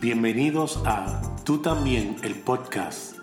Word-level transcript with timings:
Bienvenidos 0.00 0.80
a 0.86 1.20
Tú 1.44 1.58
también, 1.58 2.16
el 2.22 2.34
podcast. 2.34 3.18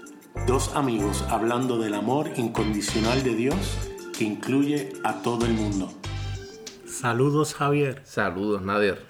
Dos 0.46 0.76
amigos 0.76 1.23
hablando 1.28 1.79
del 1.79 1.96
amor 1.96 2.29
incondicional 2.38 3.23
de 3.23 3.34
Dios 3.34 3.79
que 4.15 4.26
incluye 4.26 4.94
a 5.04 5.24
todo 5.24 5.48
el 5.48 5.54
mundo. 5.54 5.92
Saludos 6.86 7.55
Javier. 7.55 8.04
Saludos 8.05 8.62
Nader. 8.62 9.03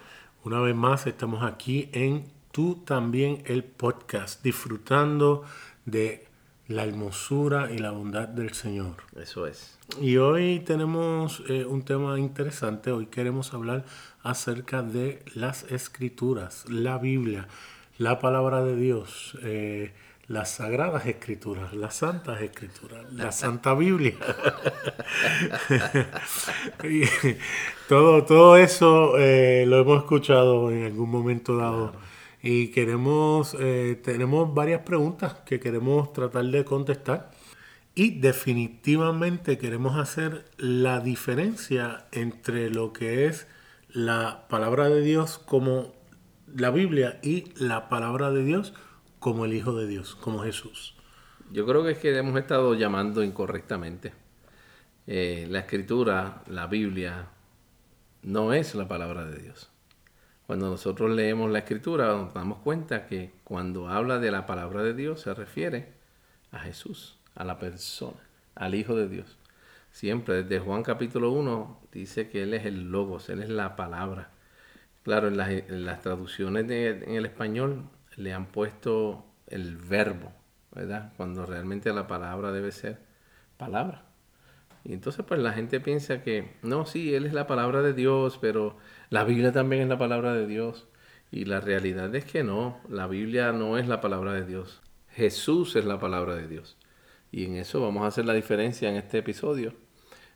Una 0.44 0.60
vez 0.60 0.74
más 0.74 1.06
estamos 1.06 1.42
aquí 1.42 1.90
en 1.92 2.24
Tú 2.52 2.76
también, 2.86 3.42
el 3.44 3.64
podcast, 3.64 4.42
disfrutando 4.42 5.44
de 5.84 6.27
la 6.68 6.84
hermosura 6.84 7.72
y 7.72 7.78
la 7.78 7.90
bondad 7.90 8.28
del 8.28 8.52
Señor. 8.52 8.94
Eso 9.20 9.46
es. 9.46 9.76
Y 10.00 10.18
hoy 10.18 10.60
tenemos 10.60 11.42
eh, 11.48 11.64
un 11.64 11.82
tema 11.82 12.18
interesante. 12.18 12.92
Hoy 12.92 13.06
queremos 13.06 13.54
hablar 13.54 13.84
acerca 14.22 14.82
de 14.82 15.22
las 15.34 15.64
escrituras, 15.72 16.66
la 16.68 16.98
Biblia, 16.98 17.48
la 17.96 18.18
palabra 18.18 18.62
de 18.62 18.76
Dios, 18.76 19.38
eh, 19.42 19.92
las 20.26 20.50
sagradas 20.50 21.06
escrituras, 21.06 21.72
las 21.72 21.96
santas 21.96 22.42
escrituras, 22.42 23.10
la 23.14 23.32
Santa 23.32 23.72
Biblia. 23.72 24.14
todo, 27.88 28.24
todo 28.24 28.58
eso 28.58 29.16
eh, 29.16 29.64
lo 29.66 29.78
hemos 29.78 30.02
escuchado 30.02 30.70
en 30.70 30.84
algún 30.84 31.10
momento 31.10 31.56
dado 31.56 31.94
y 32.42 32.68
queremos, 32.68 33.56
eh, 33.58 34.00
tenemos 34.02 34.54
varias 34.54 34.82
preguntas 34.82 35.34
que 35.44 35.60
queremos 35.60 36.12
tratar 36.12 36.44
de 36.44 36.64
contestar 36.64 37.30
y 37.94 38.20
definitivamente 38.20 39.58
queremos 39.58 39.98
hacer 39.98 40.44
la 40.56 41.00
diferencia 41.00 42.06
entre 42.12 42.70
lo 42.70 42.92
que 42.92 43.26
es 43.26 43.48
la 43.90 44.46
palabra 44.48 44.88
de 44.88 45.00
Dios 45.00 45.38
como 45.38 45.94
la 46.54 46.70
Biblia 46.70 47.18
y 47.22 47.52
la 47.56 47.88
palabra 47.88 48.30
de 48.30 48.44
Dios 48.44 48.74
como 49.18 49.44
el 49.44 49.52
Hijo 49.52 49.74
de 49.74 49.86
Dios, 49.86 50.14
como 50.14 50.44
Jesús. 50.44 50.94
Yo 51.50 51.66
creo 51.66 51.82
que 51.82 51.92
es 51.92 51.98
que 51.98 52.16
hemos 52.16 52.38
estado 52.38 52.74
llamando 52.74 53.24
incorrectamente. 53.24 54.12
Eh, 55.06 55.46
la 55.50 55.60
escritura, 55.60 56.42
la 56.46 56.66
Biblia, 56.66 57.28
no 58.22 58.52
es 58.52 58.74
la 58.74 58.86
palabra 58.86 59.24
de 59.24 59.38
Dios. 59.42 59.70
Cuando 60.48 60.70
nosotros 60.70 61.10
leemos 61.10 61.50
la 61.50 61.58
escritura 61.58 62.06
nos 62.06 62.32
damos 62.32 62.60
cuenta 62.60 63.04
que 63.04 63.32
cuando 63.44 63.90
habla 63.90 64.18
de 64.18 64.30
la 64.30 64.46
palabra 64.46 64.82
de 64.82 64.94
Dios 64.94 65.20
se 65.20 65.34
refiere 65.34 65.92
a 66.50 66.60
Jesús, 66.60 67.18
a 67.34 67.44
la 67.44 67.58
persona, 67.58 68.16
al 68.54 68.74
Hijo 68.74 68.96
de 68.96 69.10
Dios. 69.10 69.36
Siempre 69.92 70.42
desde 70.42 70.58
Juan 70.58 70.82
capítulo 70.82 71.32
1 71.32 71.80
dice 71.92 72.30
que 72.30 72.44
Él 72.44 72.54
es 72.54 72.64
el 72.64 72.90
logos, 72.90 73.28
Él 73.28 73.42
es 73.42 73.50
la 73.50 73.76
palabra. 73.76 74.30
Claro, 75.02 75.28
en 75.28 75.36
las, 75.36 76.00
traducciones 76.00 76.64
en 76.64 77.14
el 77.14 77.26
español 77.26 77.84
le 78.16 78.32
han 78.32 78.46
puesto 78.46 79.26
el 79.48 79.76
verbo, 79.76 80.32
¿verdad? 80.74 81.12
Cuando 81.18 81.44
realmente 81.44 81.92
la 81.92 82.06
palabra 82.06 82.52
debe 82.52 82.72
ser 82.72 83.00
palabra. 83.58 84.06
Y 84.82 84.94
entonces 84.94 85.26
pues 85.28 85.40
la 85.40 85.52
gente 85.52 85.78
piensa 85.78 86.22
que, 86.22 86.54
no, 86.62 86.86
sí, 86.86 87.14
Él 87.14 87.26
es 87.26 87.34
la 87.34 87.46
palabra 87.46 87.82
de 87.82 87.92
Dios, 87.92 88.38
pero 88.40 88.78
la 89.10 89.24
Biblia 89.24 89.52
también 89.52 89.82
es 89.82 89.88
la 89.88 89.98
palabra 89.98 90.34
de 90.34 90.46
Dios. 90.46 90.86
Y 91.30 91.44
la 91.44 91.60
realidad 91.60 92.14
es 92.14 92.24
que 92.24 92.42
no, 92.42 92.80
la 92.88 93.06
Biblia 93.06 93.52
no 93.52 93.76
es 93.76 93.86
la 93.86 94.00
palabra 94.00 94.32
de 94.32 94.46
Dios. 94.46 94.80
Jesús 95.10 95.76
es 95.76 95.84
la 95.84 95.98
palabra 95.98 96.34
de 96.34 96.48
Dios. 96.48 96.78
Y 97.30 97.44
en 97.44 97.56
eso 97.56 97.82
vamos 97.82 98.04
a 98.04 98.06
hacer 98.06 98.24
la 98.24 98.32
diferencia 98.32 98.88
en 98.88 98.96
este 98.96 99.18
episodio, 99.18 99.74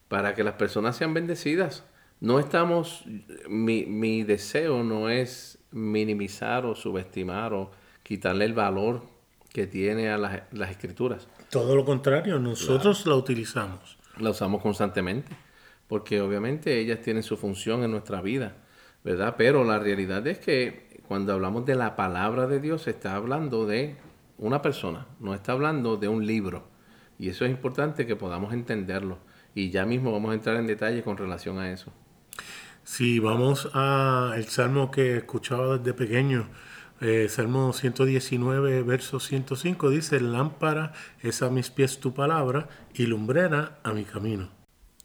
para 0.08 0.34
que 0.34 0.44
las 0.44 0.54
personas 0.54 0.96
sean 0.96 1.14
bendecidas. 1.14 1.84
No 2.20 2.38
estamos, 2.38 3.04
mi, 3.48 3.86
mi 3.86 4.22
deseo 4.22 4.84
no 4.84 5.08
es 5.08 5.58
minimizar 5.70 6.66
o 6.66 6.74
subestimar 6.74 7.54
o 7.54 7.70
quitarle 8.02 8.44
el 8.44 8.52
valor 8.52 9.02
que 9.50 9.66
tiene 9.66 10.10
a 10.10 10.18
las, 10.18 10.42
las 10.52 10.70
escrituras. 10.70 11.26
Todo 11.50 11.74
lo 11.74 11.86
contrario, 11.86 12.38
nosotros 12.38 13.06
la 13.06 13.14
utilizamos 13.14 13.98
la 14.18 14.30
usamos 14.30 14.62
constantemente, 14.62 15.32
porque 15.88 16.20
obviamente 16.20 16.78
ellas 16.78 17.00
tienen 17.00 17.22
su 17.22 17.36
función 17.36 17.82
en 17.82 17.90
nuestra 17.90 18.20
vida, 18.20 18.56
¿verdad? 19.04 19.34
Pero 19.36 19.64
la 19.64 19.78
realidad 19.78 20.26
es 20.26 20.38
que 20.38 21.00
cuando 21.06 21.32
hablamos 21.32 21.66
de 21.66 21.74
la 21.74 21.96
palabra 21.96 22.46
de 22.46 22.60
Dios, 22.60 22.82
se 22.82 22.90
está 22.90 23.16
hablando 23.16 23.66
de 23.66 23.96
una 24.38 24.62
persona, 24.62 25.06
no 25.20 25.34
está 25.34 25.52
hablando 25.52 25.96
de 25.96 26.08
un 26.08 26.26
libro. 26.26 26.68
Y 27.18 27.28
eso 27.28 27.44
es 27.44 27.50
importante 27.50 28.06
que 28.06 28.16
podamos 28.16 28.52
entenderlo. 28.52 29.18
Y 29.54 29.70
ya 29.70 29.84
mismo 29.84 30.12
vamos 30.12 30.32
a 30.32 30.34
entrar 30.34 30.56
en 30.56 30.66
detalle 30.66 31.02
con 31.02 31.16
relación 31.16 31.58
a 31.58 31.70
eso. 31.70 31.92
Si 32.84 33.18
vamos 33.18 33.68
al 33.74 34.44
salmo 34.46 34.90
que 34.90 35.18
escuchaba 35.18 35.78
desde 35.78 35.94
pequeño, 35.94 36.48
eh, 37.00 37.28
Salmo 37.28 37.72
119, 37.72 38.82
verso 38.82 39.20
105 39.20 39.90
dice, 39.90 40.20
lámpara 40.20 40.92
es 41.20 41.42
a 41.42 41.50
mis 41.50 41.70
pies 41.70 42.00
tu 42.00 42.14
palabra 42.14 42.68
y 42.94 43.06
lumbrera 43.06 43.78
a 43.82 43.92
mi 43.92 44.04
camino. 44.04 44.61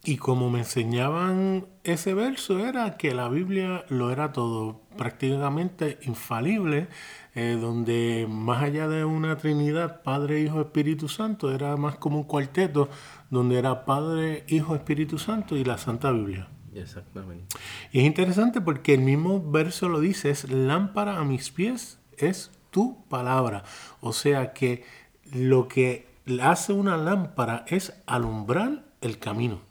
Y 0.07 0.15
como 0.15 0.49
me 0.49 0.59
enseñaban 0.59 1.65
ese 1.83 2.13
verso 2.13 2.65
era 2.65 2.95
que 2.95 3.13
la 3.13 3.27
Biblia 3.27 3.83
lo 3.89 4.09
era 4.09 4.31
todo, 4.31 4.79
prácticamente 4.95 5.99
infalible, 6.03 6.87
eh, 7.35 7.57
donde 7.59 8.25
más 8.29 8.63
allá 8.63 8.87
de 8.87 9.03
una 9.03 9.35
Trinidad, 9.35 10.03
Padre, 10.03 10.39
Hijo, 10.39 10.61
Espíritu 10.61 11.09
Santo, 11.09 11.51
era 11.51 11.75
más 11.75 11.97
como 11.97 12.19
un 12.19 12.23
cuarteto, 12.23 12.87
donde 13.29 13.59
era 13.59 13.83
Padre, 13.83 14.45
Hijo, 14.47 14.75
Espíritu 14.75 15.17
Santo 15.17 15.57
y 15.57 15.65
la 15.65 15.77
Santa 15.77 16.09
Biblia. 16.13 16.47
Exactamente. 16.73 17.57
Y 17.91 17.99
es 17.99 18.05
interesante 18.05 18.61
porque 18.61 18.93
el 18.93 19.01
mismo 19.01 19.51
verso 19.51 19.89
lo 19.89 19.99
dice, 19.99 20.29
es 20.29 20.49
lámpara 20.49 21.17
a 21.17 21.25
mis 21.25 21.51
pies, 21.51 21.99
es 22.17 22.51
tu 22.71 23.03
palabra. 23.09 23.63
O 23.99 24.13
sea 24.13 24.53
que 24.53 24.85
lo 25.33 25.67
que 25.67 26.07
hace 26.41 26.71
una 26.71 26.95
lámpara 26.95 27.65
es 27.67 27.91
alumbrar 28.05 28.85
el 29.01 29.19
camino. 29.19 29.66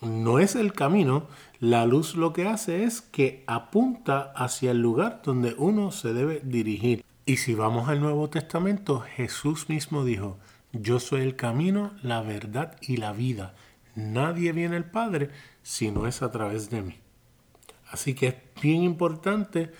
No 0.00 0.38
es 0.38 0.54
el 0.54 0.72
camino, 0.72 1.26
la 1.58 1.84
luz 1.84 2.16
lo 2.16 2.32
que 2.32 2.48
hace 2.48 2.84
es 2.84 3.02
que 3.02 3.44
apunta 3.46 4.32
hacia 4.34 4.70
el 4.70 4.80
lugar 4.80 5.20
donde 5.22 5.54
uno 5.58 5.92
se 5.92 6.14
debe 6.14 6.40
dirigir. 6.42 7.04
Y 7.26 7.36
si 7.36 7.54
vamos 7.54 7.88
al 7.90 8.00
Nuevo 8.00 8.30
Testamento, 8.30 9.00
Jesús 9.00 9.68
mismo 9.68 10.04
dijo, 10.04 10.38
yo 10.72 11.00
soy 11.00 11.20
el 11.20 11.36
camino, 11.36 11.92
la 12.02 12.22
verdad 12.22 12.76
y 12.80 12.96
la 12.96 13.12
vida. 13.12 13.54
Nadie 13.94 14.52
viene 14.52 14.76
al 14.76 14.90
Padre 14.90 15.30
si 15.62 15.90
no 15.90 16.06
es 16.06 16.22
a 16.22 16.30
través 16.30 16.70
de 16.70 16.80
mí. 16.80 16.98
Así 17.90 18.14
que 18.14 18.28
es 18.28 18.34
bien 18.62 18.82
importante 18.82 19.70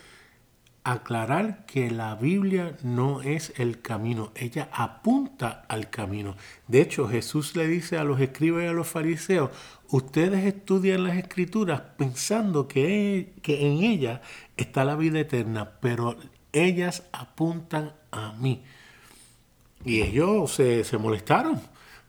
aclarar 0.85 1.67
que 1.67 1.91
la 1.91 2.15
Biblia 2.15 2.77
no 2.83 3.21
es 3.23 3.53
el 3.59 3.81
camino, 3.83 4.33
ella 4.35 4.69
apunta 4.73 5.65
al 5.69 5.91
camino. 5.91 6.37
De 6.69 6.81
hecho, 6.81 7.09
Jesús 7.09 7.55
le 7.57 7.67
dice 7.67 7.99
a 7.99 8.05
los 8.05 8.21
escribas 8.21 8.65
y 8.65 8.67
a 8.67 8.73
los 8.73 8.89
fariseos, 8.89 9.51
ustedes 9.89 10.45
estudian 10.45 11.05
las 11.05 11.17
escrituras 11.17 11.83
pensando 11.99 12.67
que, 12.67 13.35
que 13.43 13.67
en 13.67 13.85
ellas 13.85 14.21
está 14.57 14.85
la 14.85 14.97
vida 14.97 15.21
eterna, 15.21 15.73
pero 15.81 16.17
ellas 16.53 17.05
apuntan 17.13 17.93
a 18.11 18.33
mí. 18.33 18.63
Y 19.85 20.03
ellos 20.03 20.53
se, 20.53 20.85
se 20.85 20.99
molestaron, 20.99 21.61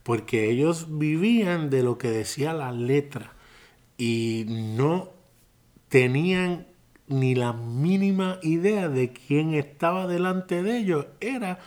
porque 0.02 0.50
ellos 0.50 0.98
vivían 0.98 1.70
de 1.70 1.82
lo 1.82 1.98
que 1.98 2.10
decía 2.10 2.52
la 2.52 2.72
letra 2.72 3.32
y 3.96 4.44
no 4.48 5.10
tenían 5.88 6.66
ni 7.12 7.34
la 7.34 7.52
mínima 7.52 8.38
idea 8.42 8.88
de 8.88 9.12
quién 9.12 9.54
estaba 9.54 10.06
delante 10.06 10.62
de 10.62 10.78
ellos. 10.78 11.06
Era 11.20 11.58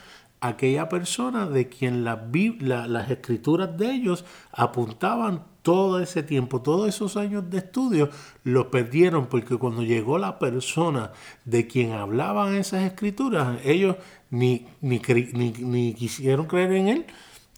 aquella 0.41 0.89
persona 0.89 1.47
de 1.47 1.69
quien 1.69 2.03
las 2.03 3.11
escrituras 3.11 3.77
de 3.77 3.91
ellos 3.91 4.25
apuntaban 4.51 5.43
todo 5.61 5.99
ese 5.99 6.21
tiempo, 6.21 6.61
todos 6.61 6.87
esos 6.87 7.17
años 7.17 7.49
de 7.49 7.57
estudio, 7.57 8.09
los 8.43 8.67
perdieron 8.67 9.27
porque 9.27 9.57
cuando 9.57 9.81
llegó 9.81 10.19
la 10.19 10.37
persona 10.37 11.11
de 11.43 11.65
quien 11.65 11.93
hablaban 11.93 12.53
esas 12.53 12.83
escrituras, 12.83 13.59
ellos 13.63 13.95
ni, 14.29 14.67
ni, 14.81 15.01
ni, 15.33 15.51
ni 15.51 15.93
quisieron 15.95 16.45
creer 16.45 16.73
en 16.73 16.87
él, 16.89 17.05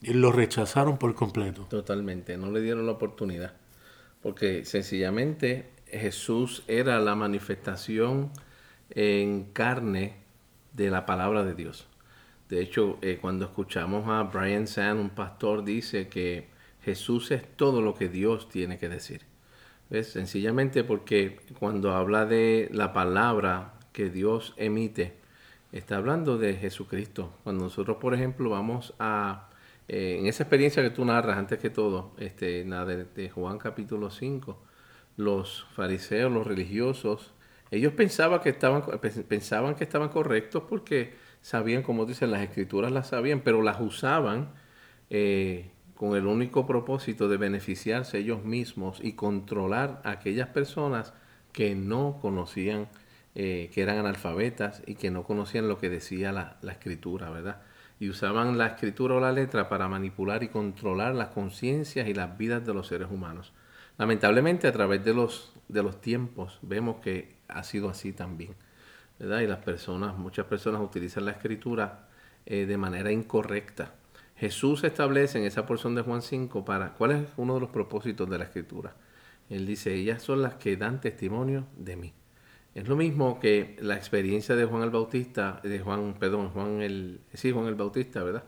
lo 0.04 0.31
rechazaron 0.31 0.98
por 0.98 1.16
completo. 1.16 1.63
Totalmente, 1.69 2.38
no 2.38 2.50
le 2.50 2.62
dieron 2.62 2.86
la 2.86 2.94
oportunidad 2.94 3.54
porque 4.22 4.66
sencillamente 4.66 5.69
Jesús 5.92 6.63
era 6.68 7.00
la 7.00 7.16
manifestación 7.16 8.31
en 8.89 9.45
carne 9.54 10.16
de 10.74 10.89
la 10.89 11.06
palabra 11.06 11.44
de 11.44 11.56
Dios. 11.56 11.88
De 12.50 12.62
hecho, 12.62 12.98
eh, 13.01 13.18
cuando 13.19 13.45
escuchamos 13.45 14.07
a 14.07 14.24
Brian 14.24 14.68
Sand, 14.68 15.00
un 15.00 15.10
pastor, 15.10 15.63
dice 15.63 16.07
que 16.07 16.48
Jesús 16.81 17.31
es 17.31 17.44
todo 17.56 17.81
lo 17.81 17.94
que 17.94 18.07
Dios 18.07 18.48
tiene 18.48 18.78
que 18.78 18.88
decir. 18.88 19.22
¿Ves? 19.89 20.12
Sencillamente 20.12 20.84
porque 20.84 21.39
cuando 21.60 21.94
habla 21.94 22.25
de 22.25 22.69
la 22.72 22.94
palabra 22.94 23.74
que 23.92 24.10
Dios 24.10 24.54
emite, 24.57 25.18
está 25.72 25.98
hablando 25.98 26.38
de 26.38 26.56
Jesucristo. 26.56 27.33
Cuando 27.44 27.66
nosotros, 27.66 27.98
por 27.98 28.13
ejemplo, 28.13 28.50
vamos 28.50 28.94
a, 29.00 29.50
eh, 29.88 30.18
en 30.19 30.28
esa 30.28 30.44
experiencia 30.44 30.83
que 30.83 30.90
tú 30.90 31.04
narras 31.04 31.38
antes 31.38 31.60
que 31.60 31.69
todo, 31.69 32.13
este, 32.18 32.63
de, 32.63 33.06
de 33.06 33.30
Juan 33.30 33.57
capítulo 33.57 34.10
5, 34.10 34.57
los 35.18 35.66
fariseos, 35.75 36.31
los 36.31 36.48
religiosos, 36.48 37.34
Ellos 37.72 37.94
pensaban 37.94 38.40
que 38.40 38.50
estaban, 38.50 38.84
pensaban 39.28 39.75
que 39.75 39.84
estaban 39.84 40.10
correctos 40.10 40.64
porque 40.69 41.16
sabían, 41.42 41.84
como 41.84 42.06
dicen, 42.06 42.31
las 42.31 42.42
escrituras 42.42 42.92
las 42.94 43.10
sabían, 43.10 43.42
pero 43.42 43.62
las 43.62 43.81
usaban 43.81 44.54
eh, 45.10 45.72
con 45.96 46.16
el 46.16 46.28
único 46.28 46.66
propósito 46.66 47.28
de 47.28 47.38
beneficiarse 47.38 48.19
ellos 48.19 48.46
mismos 48.46 49.00
y 49.04 49.14
controlar 49.14 50.02
a 50.06 50.12
aquellas 50.12 50.50
personas 50.50 51.14
que 51.52 51.75
no 51.75 52.19
conocían, 52.22 52.88
eh, 53.36 53.69
que 53.74 53.81
eran 53.81 53.98
analfabetas 53.98 54.81
y 54.86 54.96
que 54.96 55.12
no 55.12 55.24
conocían 55.24 55.68
lo 55.68 55.78
que 55.78 55.90
decía 55.90 56.31
la, 56.31 56.58
la 56.62 56.72
escritura, 56.74 57.30
¿verdad? 57.30 57.62
Y 58.00 58.10
usaban 58.10 58.58
la 58.58 58.68
escritura 58.68 59.16
o 59.16 59.19
la 59.19 59.31
letra 59.31 59.69
para 59.69 59.88
manipular 59.90 60.44
y 60.44 60.50
controlar 60.50 61.16
las 61.16 61.30
conciencias 61.30 62.08
y 62.08 62.14
las 62.14 62.38
vidas 62.38 62.66
de 62.66 62.74
los 62.74 62.88
seres 62.88 63.10
humanos. 63.12 63.54
Lamentablemente 63.98 64.68
a 64.68 64.72
través 64.72 65.04
de 65.04 65.14
los, 65.14 65.54
de 65.68 65.84
los 65.84 66.00
tiempos 66.02 66.60
vemos 66.62 66.98
que 67.02 67.38
ha 67.48 67.64
sido 67.64 67.90
así 67.90 68.14
también. 68.14 68.56
¿verdad? 69.20 69.42
Y 69.42 69.48
las 69.48 69.60
personas, 69.60 70.18
muchas 70.18 70.46
personas 70.46 70.82
utilizan 70.82 71.26
la 71.26 71.32
escritura 71.32 72.08
eh, 72.46 72.66
de 72.66 72.78
manera 72.78 73.12
incorrecta. 73.12 73.94
Jesús 74.36 74.84
establece 74.84 75.40
en 75.40 75.46
esa 75.46 75.66
porción 75.66 75.96
de 75.96 76.04
Juan 76.04 76.22
5 76.22 76.64
para 76.64 76.94
cuál 76.94 77.12
es 77.12 77.28
uno 77.38 77.56
de 77.56 77.62
los 77.62 77.70
propósitos 77.70 78.30
de 78.30 78.38
la 78.38 78.44
escritura. 78.44 78.96
Él 79.50 79.66
dice, 79.66 79.94
ellas 79.96 80.22
son 80.22 80.42
las 80.44 80.56
que 80.56 80.78
dan 80.78 81.02
testimonio 81.02 81.66
de 81.76 81.96
mí. 81.96 82.14
Es 82.76 82.88
lo 82.88 82.96
mismo 82.96 83.40
que 83.40 83.76
la 83.82 83.96
experiencia 83.96 84.56
de 84.56 84.66
Juan 84.66 84.84
el 84.84 84.92
Bautista, 84.92 85.60
de 85.64 85.80
Juan, 85.80 86.16
perdón, 86.20 86.50
Juan 86.50 86.82
el, 86.82 87.22
sí, 87.34 87.52
Juan 87.52 87.66
el 87.66 87.74
Bautista, 87.74 88.24
¿verdad? 88.24 88.44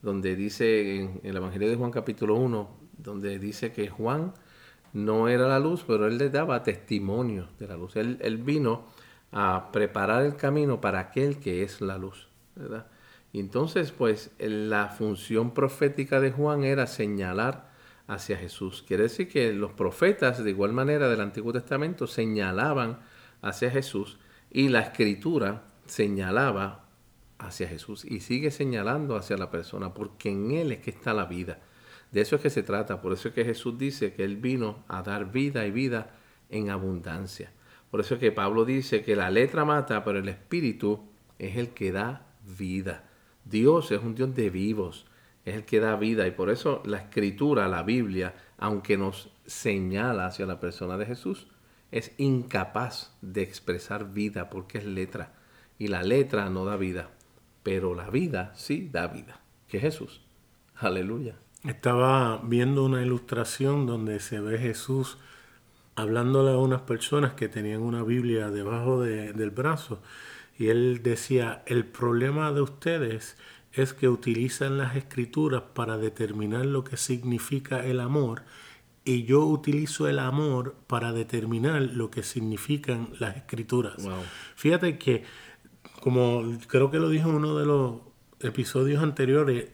Donde 0.00 0.34
dice 0.34 0.96
en, 0.96 1.20
el 1.22 1.36
Evangelio 1.36 1.68
de 1.68 1.76
Juan 1.76 1.90
capítulo 1.90 2.36
1, 2.36 2.70
donde 2.96 3.38
dice 3.38 3.72
que 3.72 3.88
Juan 3.90 4.32
no 4.92 5.28
era 5.28 5.48
la 5.48 5.58
luz, 5.58 5.84
pero 5.86 6.06
él 6.06 6.18
le 6.18 6.30
daba 6.30 6.62
testimonio 6.62 7.48
de 7.58 7.66
la 7.66 7.76
luz. 7.76 7.96
Él, 7.96 8.42
vino 8.44 8.86
a 9.32 9.70
preparar 9.72 10.24
el 10.24 10.36
camino 10.36 10.80
para 10.80 11.00
aquel 11.00 11.38
que 11.38 11.62
es 11.62 11.80
la 11.80 11.98
luz, 11.98 12.28
¿verdad? 12.54 12.86
Entonces, 13.32 13.92
pues, 13.92 14.30
la 14.38 14.88
función 14.88 15.52
profética 15.52 16.20
de 16.20 16.32
Juan 16.32 16.64
era 16.64 16.86
señalar 16.86 17.70
hacia 18.06 18.36
Jesús. 18.36 18.84
Quiere 18.86 19.04
decir 19.04 19.28
que 19.28 19.52
los 19.52 19.72
profetas, 19.72 20.42
de 20.42 20.50
igual 20.50 20.72
manera, 20.72 21.08
del 21.08 21.20
Antiguo 21.20 21.52
Testamento, 21.52 22.06
señalaban 22.06 22.98
hacia 23.42 23.70
Jesús 23.70 24.18
y 24.50 24.68
la 24.68 24.80
escritura 24.80 25.64
señalaba 25.86 26.86
hacia 27.38 27.68
Jesús 27.68 28.04
y 28.04 28.20
sigue 28.20 28.50
señalando 28.50 29.16
hacia 29.16 29.36
la 29.36 29.50
persona, 29.50 29.92
porque 29.92 30.30
en 30.30 30.50
Él 30.52 30.72
es 30.72 30.78
que 30.78 30.90
está 30.90 31.12
la 31.12 31.26
vida. 31.26 31.58
De 32.12 32.20
eso 32.20 32.36
es 32.36 32.42
que 32.42 32.50
se 32.50 32.62
trata. 32.62 33.00
Por 33.00 33.12
eso 33.12 33.28
es 33.28 33.34
que 33.34 33.44
Jesús 33.44 33.78
dice 33.78 34.12
que 34.12 34.24
Él 34.24 34.36
vino 34.36 34.84
a 34.88 35.02
dar 35.02 35.32
vida 35.32 35.66
y 35.66 35.70
vida 35.70 36.10
en 36.50 36.70
abundancia. 36.70 37.52
Por 37.90 38.00
eso 38.00 38.14
es 38.14 38.20
que 38.20 38.32
Pablo 38.32 38.64
dice 38.64 39.02
que 39.02 39.16
la 39.16 39.30
letra 39.30 39.64
mata, 39.64 40.04
pero 40.04 40.18
el 40.18 40.28
Espíritu 40.28 41.08
es 41.38 41.56
el 41.56 41.70
que 41.70 41.92
da 41.92 42.26
vida. 42.58 43.04
Dios 43.44 43.90
es 43.92 44.02
un 44.02 44.14
Dios 44.14 44.34
de 44.34 44.50
vivos, 44.50 45.06
es 45.44 45.54
el 45.54 45.64
que 45.64 45.80
da 45.80 45.96
vida. 45.96 46.26
Y 46.26 46.32
por 46.32 46.50
eso 46.50 46.82
la 46.84 46.98
Escritura, 46.98 47.68
la 47.68 47.82
Biblia, 47.82 48.34
aunque 48.58 48.96
nos 48.96 49.30
señala 49.46 50.26
hacia 50.26 50.46
la 50.46 50.60
persona 50.60 50.96
de 50.96 51.06
Jesús, 51.06 51.48
es 51.90 52.12
incapaz 52.18 53.16
de 53.22 53.42
expresar 53.42 54.12
vida 54.12 54.50
porque 54.50 54.78
es 54.78 54.84
letra. 54.84 55.32
Y 55.78 55.88
la 55.88 56.02
letra 56.02 56.50
no 56.50 56.64
da 56.64 56.76
vida, 56.76 57.10
pero 57.62 57.94
la 57.94 58.10
vida 58.10 58.52
sí 58.54 58.88
da 58.90 59.06
vida, 59.06 59.40
que 59.68 59.76
es 59.76 59.82
Jesús. 59.82 60.22
Aleluya. 60.74 61.36
Estaba 61.66 62.40
viendo 62.44 62.84
una 62.84 63.02
ilustración 63.02 63.86
donde 63.86 64.20
se 64.20 64.40
ve 64.40 64.58
Jesús 64.58 65.18
hablándole 65.96 66.52
a 66.52 66.58
unas 66.58 66.82
personas 66.82 67.32
que 67.32 67.48
tenían 67.48 67.82
una 67.82 68.02
Biblia 68.02 68.50
debajo 68.50 69.00
del 69.00 69.50
brazo 69.50 70.00
y 70.58 70.68
él 70.68 71.02
decía, 71.02 71.62
el 71.66 71.84
problema 71.84 72.52
de 72.52 72.62
ustedes 72.62 73.36
es 73.72 73.92
que 73.92 74.08
utilizan 74.08 74.78
las 74.78 74.96
escrituras 74.96 75.62
para 75.74 75.98
determinar 75.98 76.64
lo 76.64 76.84
que 76.84 76.96
significa 76.96 77.84
el 77.84 78.00
amor 78.00 78.42
y 79.04 79.24
yo 79.24 79.44
utilizo 79.44 80.08
el 80.08 80.18
amor 80.18 80.74
para 80.86 81.12
determinar 81.12 81.82
lo 81.82 82.10
que 82.10 82.22
significan 82.22 83.10
las 83.18 83.36
escrituras. 83.36 83.94
Fíjate 84.56 84.98
que, 84.98 85.24
como 86.00 86.42
creo 86.66 86.90
que 86.90 86.98
lo 86.98 87.08
dijo 87.08 87.28
en 87.28 87.36
uno 87.36 87.56
de 87.56 87.66
los 87.66 88.00
episodios 88.40 89.02
anteriores, 89.02 89.68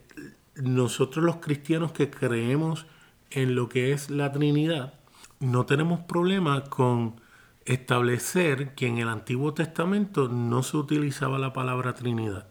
nosotros 0.55 1.25
los 1.25 1.37
cristianos 1.37 1.93
que 1.93 2.11
creemos 2.11 2.87
en 3.31 3.55
lo 3.55 3.69
que 3.69 3.93
es 3.93 4.11
la 4.11 4.33
Trinidad, 4.33 4.95
no 5.41 5.67
tenemos 5.67 6.01
problema 6.01 6.65
con 6.65 7.21
establecer 7.65 8.75
que 8.75 8.87
en 8.87 8.99
el 8.99 9.09
Antiguo 9.09 9.55
Testamento 9.55 10.29
no 10.29 10.63
se 10.63 10.77
utilizaba 10.77 11.39
la 11.39 11.53
palabra 11.53 11.95
Trinidad. 11.95 12.47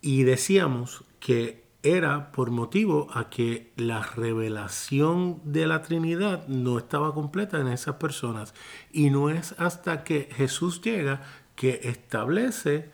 Y 0.00 0.22
decíamos 0.24 1.04
que 1.18 1.64
era 1.82 2.30
por 2.32 2.50
motivo 2.50 3.08
a 3.14 3.30
que 3.30 3.72
la 3.76 4.02
revelación 4.02 5.40
de 5.44 5.66
la 5.66 5.82
Trinidad 5.82 6.46
no 6.46 6.78
estaba 6.78 7.14
completa 7.14 7.58
en 7.58 7.68
esas 7.68 7.96
personas. 7.96 8.54
Y 8.92 9.10
no 9.10 9.30
es 9.30 9.54
hasta 9.58 10.04
que 10.04 10.28
Jesús 10.32 10.82
llega 10.82 11.22
que 11.54 11.80
establece 11.84 12.90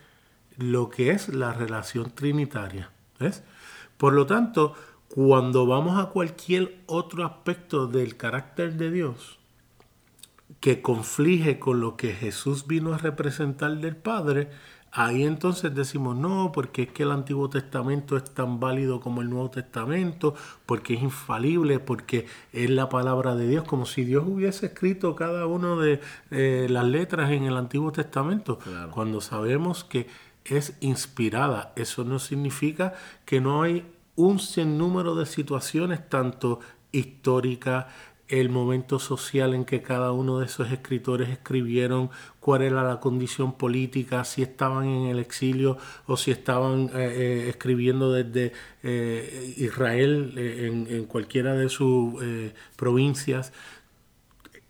lo 0.57 0.89
que 0.89 1.11
es 1.11 1.29
la 1.29 1.53
relación 1.53 2.11
trinitaria. 2.11 2.91
¿ves? 3.19 3.43
Por 3.97 4.13
lo 4.13 4.25
tanto, 4.25 4.73
cuando 5.09 5.65
vamos 5.65 5.99
a 5.99 6.09
cualquier 6.09 6.79
otro 6.85 7.25
aspecto 7.25 7.87
del 7.87 8.17
carácter 8.17 8.75
de 8.75 8.91
Dios 8.91 9.39
que 10.59 10.81
conflige 10.81 11.59
con 11.59 11.81
lo 11.81 11.97
que 11.97 12.13
Jesús 12.13 12.67
vino 12.67 12.93
a 12.93 12.97
representar 12.97 13.77
del 13.77 13.95
Padre, 13.95 14.49
ahí 14.91 15.23
entonces 15.23 15.73
decimos, 15.75 16.15
no, 16.15 16.51
porque 16.51 16.83
es 16.83 16.91
que 16.91 17.03
el 17.03 17.11
Antiguo 17.11 17.49
Testamento 17.49 18.17
es 18.17 18.23
tan 18.33 18.59
válido 18.59 18.99
como 18.99 19.21
el 19.21 19.29
Nuevo 19.29 19.49
Testamento, 19.49 20.33
porque 20.65 20.95
es 20.95 21.03
infalible, 21.03 21.79
porque 21.79 22.25
es 22.53 22.69
la 22.69 22.89
palabra 22.89 23.35
de 23.35 23.47
Dios, 23.47 23.63
como 23.65 23.85
si 23.85 24.03
Dios 24.03 24.23
hubiese 24.27 24.67
escrito 24.67 25.15
cada 25.15 25.45
una 25.45 25.75
de 25.75 25.99
eh, 26.31 26.67
las 26.69 26.85
letras 26.85 27.31
en 27.31 27.43
el 27.43 27.57
Antiguo 27.57 27.91
Testamento, 27.91 28.59
cuando 28.91 29.21
sabemos 29.21 29.83
que 29.83 30.07
es 30.49 30.73
inspirada. 30.79 31.73
Eso 31.75 32.03
no 32.03 32.19
significa 32.19 32.93
que 33.25 33.41
no 33.41 33.61
hay 33.61 33.85
un 34.15 34.39
sinnúmero 34.39 35.15
de 35.15 35.25
situaciones, 35.25 36.09
tanto 36.09 36.59
históricas, 36.91 37.85
el 38.27 38.49
momento 38.49 38.99
social 38.99 39.53
en 39.53 39.63
que 39.63 39.81
cada 39.81 40.11
uno 40.11 40.39
de 40.39 40.47
esos 40.47 40.71
escritores 40.71 41.29
escribieron, 41.29 42.09
cuál 42.39 42.61
era 42.61 42.83
la 42.83 42.99
condición 42.99 43.53
política, 43.57 44.25
si 44.25 44.41
estaban 44.41 44.87
en 44.87 45.07
el 45.07 45.19
exilio 45.19 45.77
o 46.07 46.17
si 46.17 46.31
estaban 46.31 46.87
eh, 46.87 46.89
eh, 46.95 47.45
escribiendo 47.49 48.11
desde 48.11 48.51
eh, 48.83 49.53
Israel 49.57 50.33
en, 50.37 51.05
cualquiera 51.05 51.55
de 51.55 51.69
sus 51.69 52.21
provincias. 52.75 53.53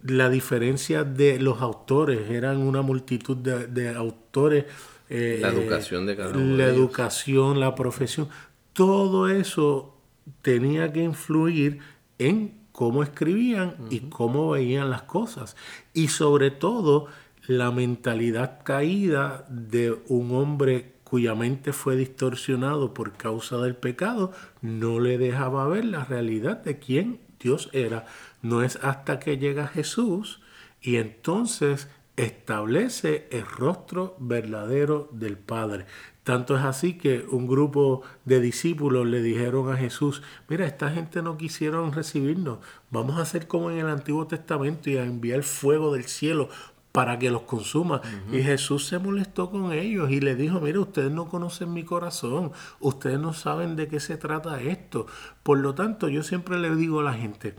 La 0.04 0.30
diferencia 0.30 1.04
de 1.04 1.40
los 1.40 1.62
autores, 1.62 2.30
eran 2.30 2.58
una 2.58 2.84
multitud 2.84 3.38
de, 3.38 3.90
autores. 3.96 4.66
La 5.10 5.50
educación 5.50 6.06
de 6.06 6.16
cada 6.16 6.38
uno. 6.38 6.58
La 6.58 6.66
educación, 6.66 7.60
la 7.60 7.76
profesión 7.76 8.30
todo 8.78 9.28
eso 9.28 9.96
tenía 10.44 10.94
que 10.94 11.02
influir 11.02 11.80
en 12.20 12.54
cómo 12.72 13.02
escribían 13.02 13.76
y 13.90 14.02
cómo 14.02 14.52
veían 14.52 14.92
las 14.92 15.02
cosas. 15.02 15.56
Y 15.96 16.10
sobre 16.10 16.52
todo 16.52 17.08
la 17.48 17.72
mentalidad 17.72 18.60
caída 18.64 19.48
de 19.50 19.98
un 20.10 20.36
hombre 20.36 20.94
cuya 21.04 21.34
mente 21.34 21.74
fue 21.74 21.96
distorsionado 21.96 22.94
por 22.94 23.14
causa 23.14 23.58
del 23.58 23.76
pecado, 23.76 24.32
no 24.62 25.00
le 25.00 25.18
dejaba 25.18 25.68
ver 25.68 25.86
la 25.86 26.06
realidad 26.06 26.58
de 26.58 26.78
quién 26.78 27.20
Dios 27.40 27.72
era. 27.74 28.06
No 28.44 28.62
es 28.62 28.76
hasta 28.84 29.18
que 29.18 29.40
llega 29.40 29.68
Jesús 29.68 30.40
y 30.84 30.98
entonces 30.98 31.88
establece 32.18 33.28
el 33.32 33.46
rostro 33.46 34.16
verdadero 34.20 35.08
del 35.12 35.38
Padre. 35.38 35.86
Tanto 36.24 36.58
es 36.58 36.64
así 36.64 36.98
que 36.98 37.26
un 37.30 37.48
grupo 37.48 38.02
de 38.26 38.42
discípulos 38.42 39.08
le 39.08 39.22
dijeron 39.22 39.72
a 39.72 39.78
Jesús, 39.78 40.24
mira, 40.50 40.66
esta 40.66 40.90
gente 40.90 41.22
no 41.22 41.38
quisieron 41.38 41.94
recibirnos, 41.94 42.58
vamos 42.92 43.18
a 43.18 43.22
hacer 43.22 43.48
como 43.48 43.72
en 43.72 43.78
el 43.78 43.88
Antiguo 43.88 44.28
Testamento 44.28 44.90
y 44.90 44.98
a 44.98 45.06
enviar 45.06 45.44
fuego 45.44 45.94
del 45.94 46.04
cielo 46.04 46.50
para 46.92 47.20
que 47.20 47.30
los 47.30 47.44
consuma. 47.44 48.02
Y 48.32 48.42
Jesús 48.42 48.88
se 48.88 48.98
molestó 48.98 49.52
con 49.52 49.72
ellos 49.72 50.10
y 50.10 50.20
le 50.20 50.36
dijo, 50.36 50.60
mire, 50.60 50.80
ustedes 50.80 51.12
no 51.12 51.30
conocen 51.30 51.72
mi 51.72 51.84
corazón, 51.84 52.52
ustedes 52.80 53.20
no 53.20 53.34
saben 53.34 53.76
de 53.76 53.88
qué 53.88 54.00
se 54.00 54.18
trata 54.18 54.60
esto. 54.60 55.06
Por 55.44 55.60
lo 55.60 55.76
tanto, 55.76 56.10
yo 56.10 56.24
siempre 56.24 56.58
le 56.58 56.76
digo 56.76 57.02
a 57.02 57.04
la 57.04 57.14
gente, 57.14 57.54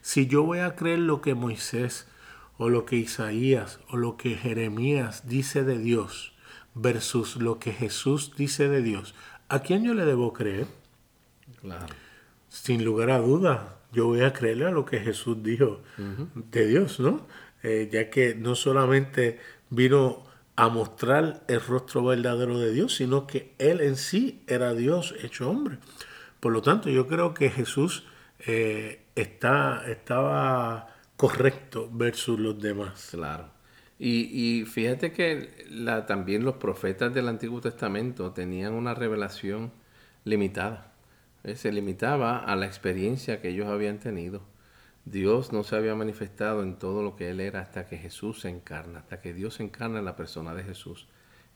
si 0.00 0.28
yo 0.28 0.44
voy 0.44 0.60
a 0.60 0.76
creer 0.76 1.00
lo 1.00 1.20
que 1.20 1.34
Moisés 1.34 2.06
o 2.58 2.68
lo 2.68 2.84
que 2.84 2.96
Isaías 2.96 3.80
o 3.88 3.96
lo 3.96 4.16
que 4.16 4.34
Jeremías 4.36 5.28
dice 5.28 5.64
de 5.64 5.78
Dios, 5.78 6.34
versus 6.74 7.36
lo 7.36 7.58
que 7.58 7.72
Jesús 7.72 8.32
dice 8.36 8.68
de 8.68 8.82
Dios, 8.82 9.14
¿a 9.48 9.60
quién 9.60 9.84
yo 9.84 9.94
le 9.94 10.04
debo 10.04 10.32
creer? 10.32 10.66
Claro. 11.60 11.86
Sin 12.48 12.84
lugar 12.84 13.10
a 13.10 13.18
dudas, 13.18 13.60
yo 13.92 14.06
voy 14.06 14.22
a 14.22 14.32
creerle 14.32 14.66
a 14.66 14.70
lo 14.70 14.84
que 14.84 14.98
Jesús 14.98 15.42
dijo 15.42 15.80
de 15.96 16.66
Dios, 16.66 17.00
¿no? 17.00 17.26
Eh, 17.62 17.88
ya 17.90 18.10
que 18.10 18.34
no 18.34 18.54
solamente 18.54 19.40
vino 19.70 20.24
a 20.56 20.68
mostrar 20.68 21.42
el 21.48 21.60
rostro 21.60 22.04
verdadero 22.04 22.58
de 22.58 22.72
Dios, 22.72 22.94
sino 22.94 23.26
que 23.26 23.54
Él 23.58 23.80
en 23.80 23.96
sí 23.96 24.42
era 24.46 24.74
Dios 24.74 25.14
hecho 25.22 25.48
hombre. 25.50 25.78
Por 26.40 26.52
lo 26.52 26.62
tanto, 26.62 26.90
yo 26.90 27.06
creo 27.06 27.34
que 27.34 27.50
Jesús 27.50 28.04
eh, 28.40 29.04
está, 29.14 29.84
estaba 29.88 30.93
correcto 31.16 31.88
versus 31.92 32.38
los 32.38 32.60
demás. 32.60 33.08
Claro. 33.10 33.50
Y, 33.98 34.64
fíjate 34.66 35.12
que 35.12 35.66
también 36.06 36.44
los 36.44 36.56
profetas 36.56 37.14
del 37.14 37.28
Antiguo 37.28 37.60
Testamento 37.60 38.32
tenían 38.32 38.74
una 38.74 38.94
revelación 38.94 39.72
limitada. 40.24 40.92
Eh, 41.44 41.56
se 41.56 41.72
limitaba 41.72 42.38
a 42.38 42.56
la 42.56 42.66
experiencia 42.66 43.40
que 43.40 43.50
ellos 43.50 43.68
habían 43.68 43.98
tenido. 44.00 44.42
Dios 45.04 45.52
no 45.52 45.64
se 45.64 45.76
había 45.76 45.94
manifestado 45.94 46.62
en 46.62 46.78
todo 46.78 47.02
lo 47.02 47.14
que 47.14 47.30
Él 47.30 47.40
era 47.40 47.60
hasta 47.60 47.86
que 47.86 47.98
Jesús 47.98 48.40
se 48.40 48.48
encarna, 48.48 49.00
hasta 49.00 49.20
que 49.20 49.34
Dios 49.34 49.54
se 49.54 49.62
encarna 49.62 49.98
en 49.98 50.06
la 50.06 50.16
persona 50.16 50.54
de 50.54 50.64
Jesús. 50.64 51.06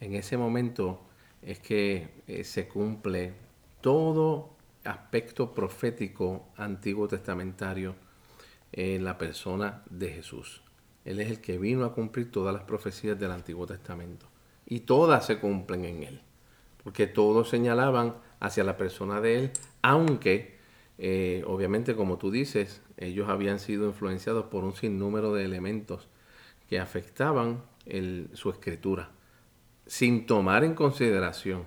En 0.01 0.15
ese 0.15 0.37
momento 0.37 1.03
es 1.43 1.59
que 1.59 2.23
eh, 2.27 2.45
se 2.45 2.69
cumple 2.69 3.35
todo 3.81 4.57
aspecto 4.85 5.55
profético 5.55 6.49
antiguo 6.57 7.09
testamentario 7.09 7.95
en 8.73 9.05
la 9.05 9.19
persona 9.19 9.83
de 9.91 10.11
Jesús. 10.11 10.63
Él 11.05 11.21
es 11.21 11.31
el 11.31 11.41
que 11.41 11.59
vino 11.59 11.85
a 11.85 11.95
cumplir 11.95 12.31
todas 12.31 12.55
las 12.55 12.65
profecías 12.65 13.19
del 13.19 13.31
Antiguo 13.31 13.67
Testamento. 13.67 14.27
Y 14.67 14.81
todas 14.81 15.25
se 15.25 15.39
cumplen 15.39 15.85
en 15.85 16.03
Él. 16.03 16.21
Porque 16.83 17.07
todos 17.07 17.49
señalaban 17.49 18.17
hacia 18.41 18.65
la 18.65 18.77
persona 18.77 19.21
de 19.21 19.39
Él, 19.39 19.51
aunque, 19.83 20.59
eh, 20.99 21.43
obviamente, 21.47 21.97
como 21.97 22.19
tú 22.19 22.31
dices, 22.31 22.83
ellos 22.99 23.29
habían 23.29 23.59
sido 23.59 23.87
influenciados 23.87 24.47
por 24.47 24.65
un 24.65 24.75
sinnúmero 24.75 25.33
de 25.33 25.45
elementos 25.45 26.09
que 26.69 26.79
afectaban 26.79 27.63
su 28.35 28.51
escritura, 28.51 29.11
sin 29.87 30.27
tomar 30.27 30.63
en 30.63 30.75
consideración 30.75 31.67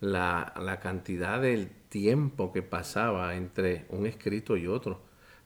la, 0.00 0.52
la 0.60 0.80
cantidad 0.80 1.40
del 1.40 1.70
tiempo 1.88 2.52
que 2.52 2.62
pasaba 2.62 3.36
entre 3.36 3.86
un 3.90 4.06
escrito 4.06 4.56
y 4.56 4.66
otro. 4.66 5.02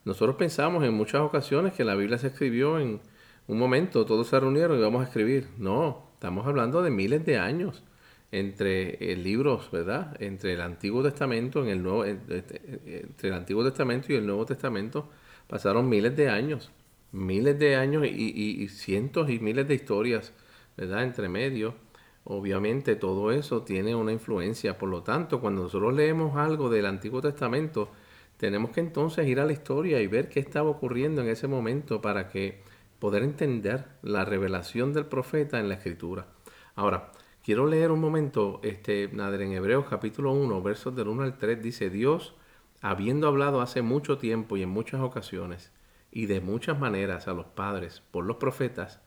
Nosotros 0.07 0.37
pensamos 0.37 0.85
en 0.85 0.95
muchas 0.95 1.21
ocasiones 1.21 1.73
que 1.73 1.83
la 1.83 1.97
Biblia 1.97 2.17
se 2.17 2.29
escribió 2.29 2.79
en 2.79 3.01
un 3.49 3.59
momento, 3.59 4.07
todos 4.07 4.29
se 4.29 4.39
reunieron 4.39 4.79
y 4.79 4.81
vamos 4.81 5.03
a 5.03 5.09
escribir. 5.09 5.49
No, 5.59 6.11
estamos 6.15 6.47
hablando 6.47 6.81
de 6.81 6.91
miles 6.93 7.27
de 7.27 7.39
años 7.39 7.83
entre 8.31 9.13
eh, 9.13 9.17
libros, 9.17 9.69
¿verdad? 9.73 10.17
Entre 10.21 10.53
el 10.53 10.61
Antiguo 10.61 11.03
Testamento, 11.03 11.61
en 11.61 11.71
el 11.71 11.83
Nuevo, 11.83 12.05
entre 12.05 13.29
el 13.29 13.33
Antiguo 13.35 13.65
Testamento 13.65 14.13
y 14.13 14.15
el 14.15 14.25
Nuevo 14.25 14.47
Testamento 14.47 15.09
pasaron 15.49 15.89
miles 15.89 16.17
de 16.17 16.29
años, 16.29 16.71
miles 17.11 17.59
de 17.59 17.75
años 17.75 18.07
y, 18.07 18.69
cientos 18.69 19.29
y 19.29 19.41
miles 19.41 19.67
de 19.67 19.75
historias, 19.75 20.33
¿verdad? 20.77 21.03
Entre 21.03 21.29
medio. 21.29 21.75
Obviamente 22.23 22.95
todo 22.95 23.33
eso 23.33 23.63
tiene 23.63 23.97
una 23.97 24.13
influencia. 24.13 24.79
Por 24.79 24.89
lo 24.89 25.03
tanto, 25.03 25.41
cuando 25.41 25.63
nosotros 25.65 25.95
leemos 25.95 26.37
algo 26.37 26.71
del 26.71 26.87
Antiguo 26.87 27.21
Testamento, 27.21 27.91
tenemos 28.37 28.71
que 28.71 28.81
entonces 28.81 29.27
ir 29.27 29.41
a 29.41 29.45
la 29.45 29.53
historia 29.53 30.01
y 30.01 30.07
ver 30.07 30.29
qué 30.29 30.41
estaba 30.41 30.71
ocurriendo 30.71 31.23
en 31.23 31.29
ese 31.29 31.49
momento 31.49 32.01
para 32.01 32.29
que 32.29 32.63
poder 32.99 33.23
entender 33.23 33.87
la 34.03 34.25
revelación 34.25 34.93
del 34.93 35.07
profeta 35.07 35.59
en 35.59 35.69
la 35.69 35.75
escritura. 35.75 36.29
Ahora, 36.75 37.13
quiero 37.43 37.67
leer 37.67 37.91
un 37.91 38.01
momento, 38.01 38.61
este, 38.63 39.09
Nader, 39.13 39.43
en 39.43 39.53
Hebreos 39.53 39.87
capítulo 39.89 40.33
1, 40.33 40.63
versos 40.63 40.95
del 40.95 41.09
1 41.09 41.23
al 41.23 41.39
3, 41.39 41.63
dice, 41.63 41.91
Dios, 41.91 42.35
habiendo 42.81 43.29
hablado 43.29 43.61
hace 43.61 43.83
mucho 43.83 44.19
tiempo 44.19 44.57
y 44.57 44.63
en 44.63 44.69
muchas 44.69 45.01
ocasiones, 45.01 45.73
y 46.11 46.27
de 46.27 46.41
muchas 46.41 46.79
maneras 46.79 47.29
a 47.29 47.35
los 47.35 47.47
padres 47.47 48.03
por 48.11 48.25
los 48.25 48.37
profetas, 48.37 49.01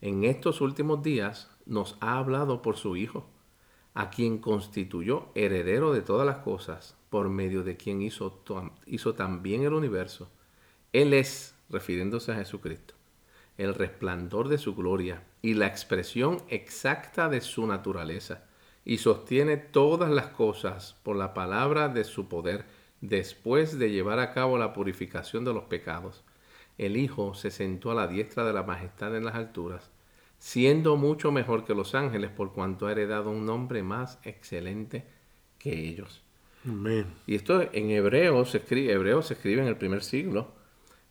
en 0.00 0.24
estos 0.24 0.60
últimos 0.60 1.02
días 1.02 1.50
nos 1.64 1.96
ha 2.00 2.18
hablado 2.18 2.62
por 2.62 2.76
su 2.76 2.96
Hijo, 2.96 3.28
a 3.94 4.10
quien 4.10 4.38
constituyó 4.38 5.28
heredero 5.34 5.92
de 5.94 6.02
todas 6.02 6.26
las 6.26 6.38
cosas, 6.38 6.96
por 7.16 7.30
medio 7.30 7.62
de 7.62 7.78
quien 7.78 8.02
hizo, 8.02 8.42
hizo 8.84 9.14
también 9.14 9.62
el 9.62 9.72
universo. 9.72 10.28
Él 10.92 11.14
es, 11.14 11.54
refiriéndose 11.70 12.30
a 12.30 12.34
Jesucristo, 12.34 12.92
el 13.56 13.74
resplandor 13.74 14.48
de 14.48 14.58
su 14.58 14.74
gloria 14.74 15.22
y 15.40 15.54
la 15.54 15.66
expresión 15.66 16.42
exacta 16.50 17.30
de 17.30 17.40
su 17.40 17.66
naturaleza, 17.66 18.44
y 18.84 18.98
sostiene 18.98 19.56
todas 19.56 20.10
las 20.10 20.26
cosas 20.26 20.94
por 21.02 21.16
la 21.16 21.32
palabra 21.32 21.88
de 21.88 22.04
su 22.04 22.28
poder, 22.28 22.66
después 23.00 23.78
de 23.78 23.90
llevar 23.90 24.18
a 24.18 24.34
cabo 24.34 24.58
la 24.58 24.74
purificación 24.74 25.46
de 25.46 25.54
los 25.54 25.64
pecados. 25.64 26.22
El 26.76 26.98
Hijo 26.98 27.32
se 27.32 27.50
sentó 27.50 27.92
a 27.92 27.94
la 27.94 28.08
diestra 28.08 28.44
de 28.44 28.52
la 28.52 28.62
majestad 28.62 29.16
en 29.16 29.24
las 29.24 29.36
alturas, 29.36 29.90
siendo 30.36 30.96
mucho 30.96 31.32
mejor 31.32 31.64
que 31.64 31.74
los 31.74 31.94
ángeles 31.94 32.30
por 32.30 32.52
cuanto 32.52 32.86
ha 32.86 32.92
heredado 32.92 33.30
un 33.30 33.46
nombre 33.46 33.82
más 33.82 34.18
excelente 34.22 35.06
que 35.58 35.88
ellos. 35.88 36.25
Y 37.26 37.34
esto 37.34 37.68
en 37.72 37.90
hebreo 37.90 38.44
se 38.44 38.58
escribe, 38.58 38.92
hebreo 38.92 39.22
se 39.22 39.34
escribe 39.34 39.62
en 39.62 39.68
el 39.68 39.76
primer 39.76 40.02
siglo. 40.02 40.52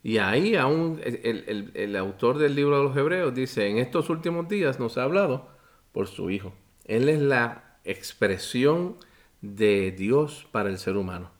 Y 0.04 0.18
ahí 0.20 0.56
aún 0.56 1.02
el, 1.04 1.72
el, 1.74 1.96
autor 1.96 2.38
del 2.38 2.54
libro 2.54 2.78
de 2.78 2.84
los 2.84 2.96
hebreos 2.96 3.34
dice, 3.34 3.68
en 3.68 3.78
estos 3.78 4.10
últimos 4.10 4.48
días 4.48 4.80
nos 4.80 4.98
ha 4.98 5.04
hablado 5.04 5.50
por 5.92 6.08
su 6.08 6.30
Hijo. 6.30 6.54
Él 6.86 7.10
es 7.10 7.20
la 7.20 7.80
expresión 7.84 8.98
de 9.42 9.92
Dios 9.92 10.48
para 10.52 10.70
el 10.70 10.78
ser 10.78 10.98
humano. 10.98 11.32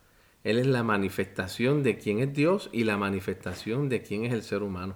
Él 0.44 0.58
es 0.58 0.68
la 0.68 0.84
manifestación 0.84 1.84
de 1.84 1.98
quién 1.98 2.20
es 2.20 2.34
Dios 2.34 2.70
y 2.72 2.84
la 2.84 2.98
manifestación 2.98 3.90
de 3.90 4.02
quién 4.02 4.26
es 4.26 4.34
el 4.34 4.44
ser 4.44 4.64
humano. 4.64 4.96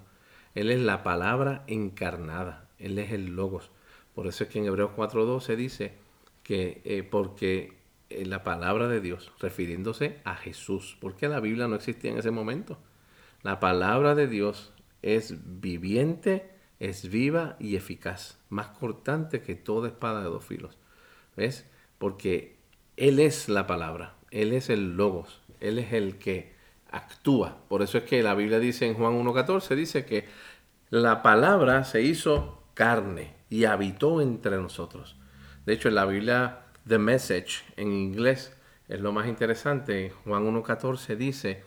Él 0.55 0.71
es 0.71 0.79
la 0.79 1.03
palabra 1.03 1.63
encarnada. 1.67 2.69
Él 2.77 2.97
es 2.99 3.11
el 3.11 3.35
logos. 3.35 3.71
Por 4.13 4.27
eso 4.27 4.43
es 4.43 4.49
que 4.49 4.59
en 4.59 4.65
Hebreos 4.65 4.91
4.12 4.95 5.55
dice 5.55 5.93
que 6.43 6.81
eh, 6.85 7.03
porque 7.03 7.78
la 8.09 8.43
palabra 8.43 8.87
de 8.87 9.01
Dios, 9.01 9.31
refiriéndose 9.39 10.19
a 10.23 10.35
Jesús, 10.35 10.97
porque 10.99 11.27
la 11.27 11.39
Biblia 11.39 11.67
no 11.67 11.75
existía 11.75 12.11
en 12.11 12.17
ese 12.17 12.31
momento. 12.31 12.77
La 13.43 13.59
palabra 13.59 14.15
de 14.15 14.27
Dios 14.27 14.73
es 15.01 15.35
viviente, 15.61 16.49
es 16.79 17.09
viva 17.09 17.55
y 17.59 17.75
eficaz, 17.75 18.39
más 18.49 18.67
cortante 18.67 19.41
que 19.41 19.55
toda 19.55 19.87
espada 19.87 20.21
de 20.21 20.29
dos 20.29 20.43
filos. 20.43 20.77
¿Ves? 21.37 21.69
Porque 21.97 22.57
Él 22.97 23.19
es 23.19 23.47
la 23.47 23.67
palabra, 23.67 24.15
Él 24.31 24.53
es 24.53 24.69
el 24.69 24.97
logos, 24.97 25.41
Él 25.59 25.79
es 25.79 25.93
el 25.93 26.17
que 26.17 26.53
actúa. 26.91 27.57
Por 27.69 27.81
eso 27.81 27.99
es 27.99 28.03
que 28.03 28.23
la 28.23 28.35
Biblia 28.35 28.59
dice 28.59 28.87
en 28.87 28.95
Juan 28.95 29.13
1.14, 29.13 29.75
dice 29.75 30.05
que 30.05 30.25
la 30.89 31.21
palabra 31.21 31.83
se 31.83 32.01
hizo 32.01 32.63
carne 32.73 33.35
y 33.49 33.65
habitó 33.65 34.21
entre 34.21 34.57
nosotros. 34.57 35.15
De 35.65 35.73
hecho, 35.73 35.89
en 35.89 35.95
la 35.95 36.05
Biblia, 36.05 36.61
The 36.87 36.97
Message, 36.97 37.63
en 37.75 37.91
inglés, 37.91 38.53
es 38.87 38.99
lo 38.99 39.11
más 39.11 39.27
interesante. 39.27 40.13
Juan 40.23 40.45
1.14 40.45 41.15
dice 41.15 41.63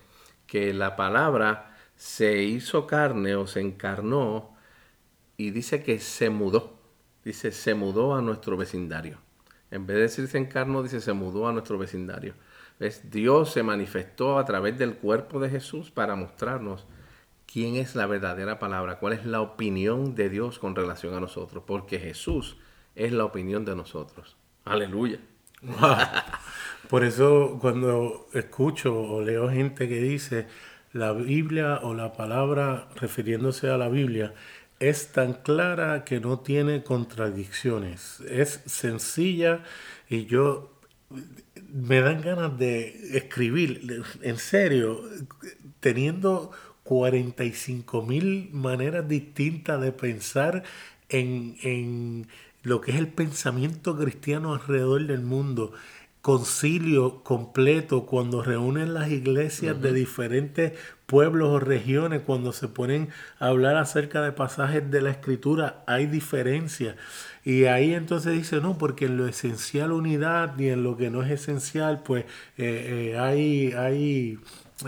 que 0.47 0.75
la 0.75 0.97
palabra 0.97 1.77
se 1.97 2.43
hizo 2.43 2.87
carne 2.87 3.37
o 3.37 3.47
se 3.47 3.61
encarnó 3.61 4.57
y 5.37 5.51
dice 5.51 5.83
que 5.83 5.99
se 5.99 6.31
mudó. 6.31 6.79
Dice, 7.25 7.53
se 7.53 7.75
mudó 7.75 8.15
a 8.15 8.23
nuestro 8.23 8.57
vecindario. 8.57 9.19
En 9.71 9.87
vez 9.87 9.97
de 9.97 10.03
decir 10.03 10.29
se 10.29 10.39
encarnó, 10.39 10.83
dice 10.83 11.01
se 11.01 11.13
mudó 11.13 11.49
a 11.49 11.53
nuestro 11.53 11.79
vecindario. 11.79 12.35
¿Ves? 12.79 13.11
Dios 13.11 13.53
se 13.53 13.63
manifestó 13.63 14.39
a 14.39 14.45
través 14.45 14.77
del 14.77 14.97
cuerpo 14.97 15.39
de 15.41 15.49
Jesús 15.49 15.91
para 15.91 16.17
mostrarnos 16.17 16.87
quién 17.47 17.77
es 17.77 17.95
la 17.95 18.07
verdadera 18.07 18.59
palabra, 18.59 18.99
cuál 18.99 19.13
es 19.13 19.25
la 19.25 19.41
opinión 19.41 20.15
de 20.15 20.29
Dios 20.29 20.59
con 20.59 20.75
relación 20.75 21.15
a 21.15 21.21
nosotros, 21.21 21.63
porque 21.67 21.99
Jesús 21.99 22.57
es 22.95 23.13
la 23.13 23.25
opinión 23.25 23.65
de 23.65 23.77
nosotros. 23.77 24.37
Aleluya. 24.65 25.19
Por 26.89 27.05
eso 27.05 27.59
cuando 27.61 28.29
escucho 28.35 28.95
o 28.95 29.23
leo 29.23 29.49
gente 29.49 29.89
que 29.89 30.01
dice 30.01 30.47
la 30.93 31.13
Biblia 31.13 31.81
o 31.83 31.95
la 31.95 32.13
palabra 32.13 32.89
refiriéndose 32.97 33.71
a 33.71 33.79
la 33.79 33.89
Biblia 33.89 34.35
es 34.79 35.13
tan 35.13 35.35
clara 35.35 36.05
que 36.05 36.21
no 36.21 36.41
tiene 36.41 36.83
contradicciones, 36.83 38.21
es 38.29 38.63
sencilla 38.67 39.63
y 40.09 40.27
yo 40.27 40.73
me 41.73 42.01
dan 42.01 42.21
ganas 42.21 42.59
de 42.59 43.17
escribir, 43.17 44.03
en 44.23 44.37
serio, 44.39 45.03
teniendo 45.81 46.51
45 46.83 48.03
mil 48.03 48.51
maneras 48.53 49.09
distintas 49.09 49.81
de 49.81 49.93
pensar 49.93 50.65
en, 51.09 52.27
lo 52.63 52.81
que 52.81 52.93
es 52.93 52.99
el 52.99 53.09
pensamiento 53.09 53.97
cristiano 53.97 54.55
alrededor 54.55 55.07
del 55.07 55.23
mundo. 55.23 55.73
Concilio 56.21 57.25
completo 57.25 58.07
cuando 58.07 58.43
reúnen 58.43 58.95
las 58.95 59.11
iglesias 59.11 59.83
de 59.83 59.93
diferentes 59.93 60.73
pueblos 61.07 61.49
o 61.49 61.59
regiones, 61.59 62.23
cuando 62.25 62.53
se 62.53 62.69
ponen 62.69 63.09
a 63.41 63.49
hablar 63.49 63.77
acerca 63.77 64.23
de 64.23 64.31
pasajes 64.31 64.89
de 64.89 65.03
la 65.03 65.11
escritura, 65.11 65.83
hay 65.89 66.07
diferencias. 66.07 66.95
Y 67.45 67.65
ahí 67.65 67.93
entonces 67.93 68.35
dice, 68.35 68.61
no, 68.61 68.79
porque 68.79 69.07
en 69.07 69.17
lo 69.17 69.27
esencial 69.27 69.91
unidad 69.91 70.57
y 70.59 70.69
en 70.69 70.85
lo 70.85 70.97
que 70.97 71.11
no 71.11 71.25
es 71.25 71.31
esencial, 71.33 72.05
pues 72.05 72.25
eh, 72.57 73.13
eh, 73.15 73.19
hay, 73.19 73.73
hay 73.73 74.39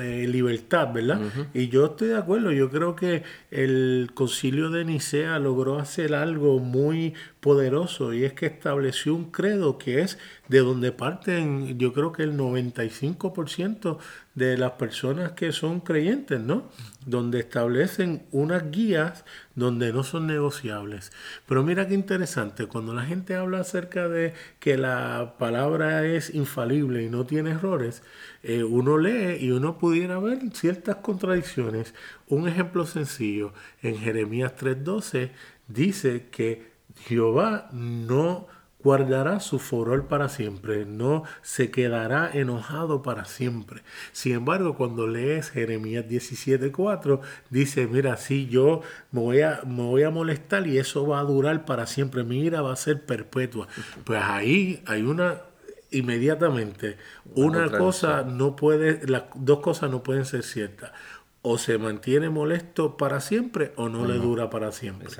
eh, 0.00 0.26
libertad, 0.26 0.92
¿verdad? 0.92 1.20
Y 1.52 1.68
yo 1.68 1.86
estoy 1.86 2.08
de 2.08 2.16
acuerdo, 2.16 2.52
yo 2.52 2.70
creo 2.70 2.96
que 2.96 3.22
el 3.50 4.10
concilio 4.14 4.70
de 4.70 4.84
Nicea 4.84 5.38
logró 5.38 5.78
hacer 5.78 6.14
algo 6.14 6.58
muy 6.58 7.14
poderoso 7.40 8.12
y 8.12 8.24
es 8.24 8.32
que 8.32 8.46
estableció 8.46 9.14
un 9.14 9.30
credo 9.30 9.78
que 9.78 10.00
es 10.00 10.18
de 10.48 10.60
donde 10.60 10.92
parten, 10.92 11.78
yo 11.78 11.92
creo 11.92 12.12
que 12.12 12.22
el 12.22 12.36
95% 12.36 13.98
de 14.34 14.56
las 14.56 14.72
personas 14.72 15.32
que 15.32 15.52
son 15.52 15.80
creyentes, 15.80 16.40
¿no? 16.40 16.68
Donde 17.06 17.38
establecen 17.40 18.26
unas 18.32 18.70
guías 18.70 19.24
donde 19.54 19.92
no 19.92 20.02
son 20.02 20.26
negociables. 20.26 21.12
Pero 21.46 21.62
mira 21.62 21.86
qué 21.86 21.94
interesante, 21.94 22.66
cuando 22.66 22.94
la 22.94 23.04
gente 23.04 23.36
habla 23.36 23.60
acerca 23.60 24.08
de 24.08 24.34
que 24.58 24.76
la 24.76 25.34
palabra 25.38 26.04
es 26.04 26.34
infalible 26.34 27.04
y 27.04 27.10
no 27.10 27.26
tiene 27.26 27.52
errores, 27.52 28.02
eh, 28.42 28.64
uno 28.64 28.98
lee 28.98 29.36
y 29.40 29.52
uno 29.52 29.78
pudiera 29.78 30.18
ver 30.18 30.40
ciertas 30.52 30.96
contradicciones. 30.96 31.94
Un 32.28 32.48
ejemplo 32.48 32.86
sencillo, 32.86 33.52
en 33.82 33.98
Jeremías 33.98 34.54
3:12 34.56 35.30
dice 35.68 36.26
que 36.30 36.74
Jehová 37.06 37.68
no 37.72 38.48
guardará 38.84 39.40
su 39.40 39.58
furor 39.58 40.06
para 40.06 40.28
siempre, 40.28 40.84
no 40.84 41.24
se 41.42 41.70
quedará 41.70 42.30
enojado 42.32 43.02
para 43.02 43.24
siempre. 43.24 43.82
Sin 44.12 44.34
embargo, 44.34 44.76
cuando 44.76 45.08
lees 45.08 45.50
Jeremías 45.50 46.04
17:4, 46.06 47.20
dice, 47.50 47.86
mira, 47.86 48.18
si 48.18 48.46
yo 48.46 48.82
me 49.10 49.20
voy, 49.20 49.40
a, 49.40 49.62
me 49.66 49.82
voy 49.82 50.02
a 50.02 50.10
molestar 50.10 50.66
y 50.66 50.78
eso 50.78 51.06
va 51.06 51.20
a 51.20 51.24
durar 51.24 51.64
para 51.64 51.86
siempre, 51.86 52.22
mi 52.22 52.40
ira 52.44 52.60
va 52.60 52.74
a 52.74 52.76
ser 52.76 53.04
perpetua. 53.04 53.66
Pues 54.04 54.20
ahí 54.22 54.82
hay 54.86 55.02
una 55.02 55.40
inmediatamente 55.90 56.96
una, 57.36 57.70
cosa 57.70 58.24
no 58.24 58.56
puede 58.56 59.06
las 59.06 59.24
dos 59.36 59.60
cosas 59.60 59.90
no 59.90 60.02
pueden 60.02 60.24
ser 60.24 60.42
ciertas 60.42 60.90
o 61.46 61.58
se 61.58 61.76
mantiene 61.76 62.30
molesto 62.30 62.96
para 62.96 63.20
siempre 63.20 63.72
o 63.76 63.90
no, 63.90 64.06
le 64.06 64.14
dura 64.14 64.48
para 64.48 64.72
siempre. 64.72 65.10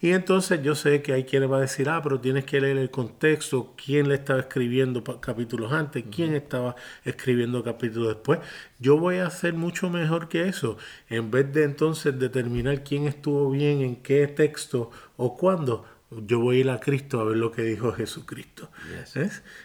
Y 0.00 0.12
entonces 0.12 0.62
yo 0.62 0.74
sé 0.74 1.02
que 1.02 1.12
hay 1.12 1.24
quien 1.24 1.52
va 1.52 1.58
a 1.58 1.60
decir, 1.60 1.90
ah, 1.90 2.00
pero 2.02 2.20
tienes 2.20 2.46
que 2.46 2.58
leer 2.58 2.78
el 2.78 2.90
contexto, 2.90 3.74
quién 3.76 4.08
le 4.08 4.14
estaba 4.14 4.40
escribiendo 4.40 5.04
capítulos 5.20 5.72
antes, 5.72 6.02
quién 6.10 6.34
estaba 6.34 6.74
escribiendo 7.04 7.62
capítulos 7.62 8.08
después. 8.08 8.38
Yo 8.78 8.96
voy 8.96 9.16
a 9.18 9.26
hacer 9.26 9.52
mucho 9.52 9.90
mejor 9.90 10.28
que 10.28 10.48
eso. 10.48 10.78
En 11.10 11.30
vez 11.30 11.52
de 11.52 11.64
entonces 11.64 12.18
determinar 12.18 12.82
quién 12.82 13.06
estuvo 13.06 13.50
bien 13.50 13.82
en 13.82 13.96
qué 13.96 14.26
texto 14.26 14.90
o 15.18 15.36
cuándo, 15.36 15.84
yo 16.26 16.40
voy 16.40 16.56
a 16.56 16.60
ir 16.60 16.70
a 16.70 16.80
Cristo 16.80 17.20
a 17.20 17.24
ver 17.24 17.36
lo 17.36 17.50
que 17.50 17.62
dijo 17.62 17.92
Jesucristo. 17.92 18.70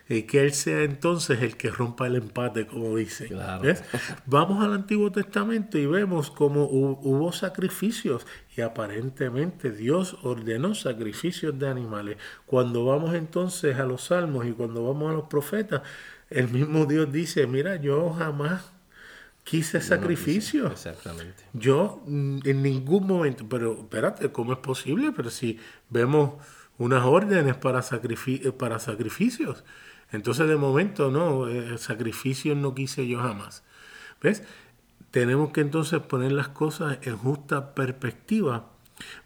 Y 0.07 0.23
que 0.23 0.41
Él 0.41 0.53
sea 0.53 0.83
entonces 0.83 1.41
el 1.41 1.57
que 1.57 1.69
rompa 1.69 2.07
el 2.07 2.15
empate, 2.15 2.65
como 2.67 2.95
dice. 2.95 3.29
Vamos 4.25 4.63
al 4.63 4.73
Antiguo 4.73 5.11
Testamento 5.11 5.77
y 5.77 5.85
vemos 5.85 6.31
cómo 6.31 6.65
hubo 6.65 7.31
sacrificios 7.31 8.25
y 8.55 8.61
aparentemente 8.61 9.71
Dios 9.71 10.17
ordenó 10.23 10.75
sacrificios 10.75 11.57
de 11.57 11.67
animales. 11.67 12.17
Cuando 12.45 12.85
vamos 12.85 13.15
entonces 13.15 13.77
a 13.77 13.85
los 13.85 14.05
salmos 14.05 14.45
y 14.45 14.51
cuando 14.51 14.85
vamos 14.85 15.11
a 15.11 15.13
los 15.13 15.25
profetas, 15.25 15.81
el 16.29 16.49
mismo 16.49 16.85
Dios 16.85 17.11
dice, 17.11 17.47
mira, 17.47 17.77
yo 17.77 18.11
jamás 18.11 18.71
quise 19.49 19.81
sacrificio. 19.81 20.67
exactamente. 20.67 21.43
Yo 21.53 22.03
mm, 22.05 22.39
en 22.45 22.61
ningún 22.61 23.07
momento, 23.07 23.47
pero 23.49 23.79
espérate, 23.79 24.31
¿cómo 24.31 24.53
es 24.53 24.59
posible? 24.59 25.11
Pero 25.11 25.31
si 25.31 25.57
vemos 25.89 26.33
unas 26.77 27.03
órdenes 27.03 27.55
para, 27.55 27.79
eh, 27.79 28.51
para 28.51 28.79
sacrificios, 28.79 29.63
entonces 30.11 30.47
de 30.47 30.55
momento 30.55 31.09
no, 31.09 31.47
eh, 31.47 31.79
sacrificios 31.79 32.55
no 32.57 32.75
quise 32.75 33.07
yo 33.07 33.19
jamás. 33.19 33.63
¿Ves? 34.21 34.43
Tenemos 35.09 35.51
que 35.51 35.61
entonces 35.61 35.99
poner 36.01 36.31
las 36.31 36.49
cosas 36.49 36.99
en 37.01 37.17
justa 37.17 37.73
perspectiva, 37.73 38.69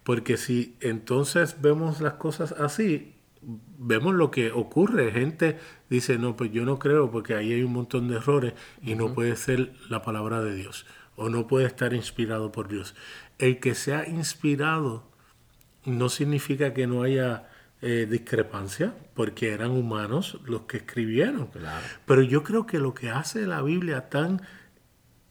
porque 0.04 0.38
si 0.38 0.78
entonces 0.80 1.58
vemos 1.62 2.00
las 2.00 2.14
cosas 2.14 2.54
así, 2.54 3.13
vemos 3.78 4.16
lo 4.16 4.32
que 4.32 4.52
ocurre. 4.52 5.12
Gente 5.12 5.58
dice, 5.90 6.18
no, 6.18 6.36
pues 6.36 6.52
yo 6.52 6.66
no 6.66 6.80
creo 6.80 7.12
porque 7.12 7.36
ahí 7.36 7.54
hay 7.54 7.64
un 7.64 7.74
montón 7.74 8.08
de 8.08 8.18
errores 8.18 8.54
y 8.82 8.96
no 8.96 9.14
puede 9.14 9.36
ser 9.36 9.74
la 9.90 10.02
palabra 10.02 10.42
de 10.42 10.56
Dios 10.56 10.86
o 11.16 11.30
no 11.30 11.48
puede 11.48 11.66
estar 11.66 11.94
inspirado 11.94 12.52
por 12.52 12.68
Dios. 12.68 12.96
El 13.38 13.60
que 13.60 13.76
sea 13.76 14.08
inspirado 14.08 15.04
no 15.86 16.10
significa 16.10 16.74
que 16.74 16.88
no 16.88 17.04
haya 17.04 17.48
eh, 17.82 18.08
discrepancia, 18.10 18.94
porque 19.14 19.52
eran 19.52 19.72
humanos 19.72 20.40
los 20.46 20.62
que 20.62 20.78
escribieron. 20.78 21.50
Pero 22.06 22.22
yo 22.22 22.42
creo 22.44 22.66
que 22.66 22.80
lo 22.80 22.94
que 22.94 23.10
hace 23.10 23.46
la 23.46 23.62
Biblia 23.62 24.10
tan 24.10 24.42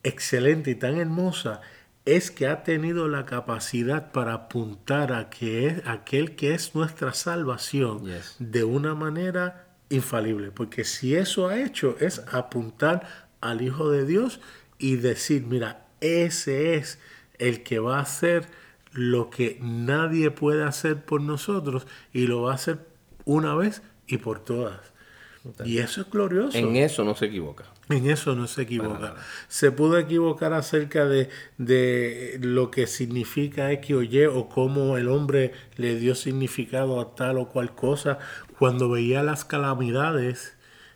excelente 0.03 0.70
y 0.70 0.75
tan 0.75 0.96
hermosa 0.98 1.62
es 2.04 2.30
que 2.30 2.48
ha 2.48 2.64
tenido 2.64 3.06
la 3.08 3.26
capacidad 3.26 4.10
para 4.10 4.34
apuntar 4.34 5.12
a 5.12 5.30
que 5.30 5.66
es 5.66 5.86
aquel 5.86 6.34
que 6.34 6.54
es 6.54 6.74
nuestra 6.74 7.14
salvación 7.14 8.04
de 8.38 8.64
una 8.64 8.94
manera 8.94 9.68
infalible. 9.88 10.50
Porque 10.50 10.84
si 10.84 11.14
eso 11.14 11.48
ha 11.48 11.60
hecho 11.60 11.96
es 12.00 12.20
apuntar 12.32 13.30
al 13.40 13.62
Hijo 13.62 13.90
de 13.90 14.04
Dios 14.04 14.40
y 14.78 14.96
decir, 14.96 15.44
mira, 15.46 15.86
ese 16.00 16.74
es 16.74 16.98
el 17.38 17.62
que 17.62 17.78
va 17.78 17.98
a 17.98 18.02
hacer 18.02 18.46
lo 18.92 19.30
que 19.30 19.58
nadie 19.60 20.30
puede 20.30 20.64
hacer 20.64 21.04
por 21.04 21.20
nosotros 21.20 21.86
y 22.12 22.26
lo 22.26 22.42
va 22.42 22.52
a 22.52 22.56
hacer 22.56 22.86
una 23.24 23.54
vez 23.54 23.82
y 24.06 24.18
por 24.18 24.40
todas. 24.40 24.91
Y 25.64 25.78
eso 25.78 26.02
es 26.02 26.11
glorioso. 26.11 26.57
En 26.57 26.76
eso 26.76 27.05
no 27.05 27.14
se 27.14 27.26
equivoca. 27.26 27.64
En 27.88 28.09
eso 28.09 28.35
no 28.35 28.46
se 28.46 28.62
equivoca. 28.62 29.16
Se 29.48 29.72
pudo 29.72 29.98
equivocar 29.98 30.52
acerca 30.52 31.07
de, 31.07 31.28
de, 31.59 32.38
lo 32.40 32.70
que 32.70 32.87
significa 32.87 33.72
X 33.72 33.96
o 33.96 34.02
Y 34.02 34.24
o 34.26 34.48
cómo 34.48 34.96
el 34.96 35.09
hombre 35.09 35.52
le 35.76 35.96
dio 35.96 36.14
significado 36.14 37.00
a 37.00 37.14
tal 37.14 37.38
o 37.38 37.48
cual 37.48 37.74
cosa 37.74 38.18
cuando 38.59 38.88
veía 38.88 39.22
las 39.22 39.44
calamidades 39.44 40.55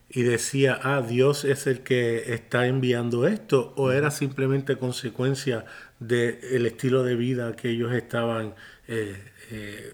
y 0.09 0.23
decía, 0.23 0.79
ah, 0.83 1.03
Dios 1.03 1.45
es 1.45 1.67
el 1.67 1.81
que 1.81 2.33
está 2.33 2.67
enviando 2.67 3.27
esto, 3.27 3.73
o 3.77 3.91
era 3.91 4.11
simplemente 4.11 4.77
consecuencia 4.77 5.65
del 5.99 6.67
estilo 6.67 7.03
de 7.03 7.17
vida 7.17 7.57
que 7.57 7.71
ellos 7.71 7.93
estaban 7.93 8.55
eh, 8.87 9.17
eh, 9.51 9.93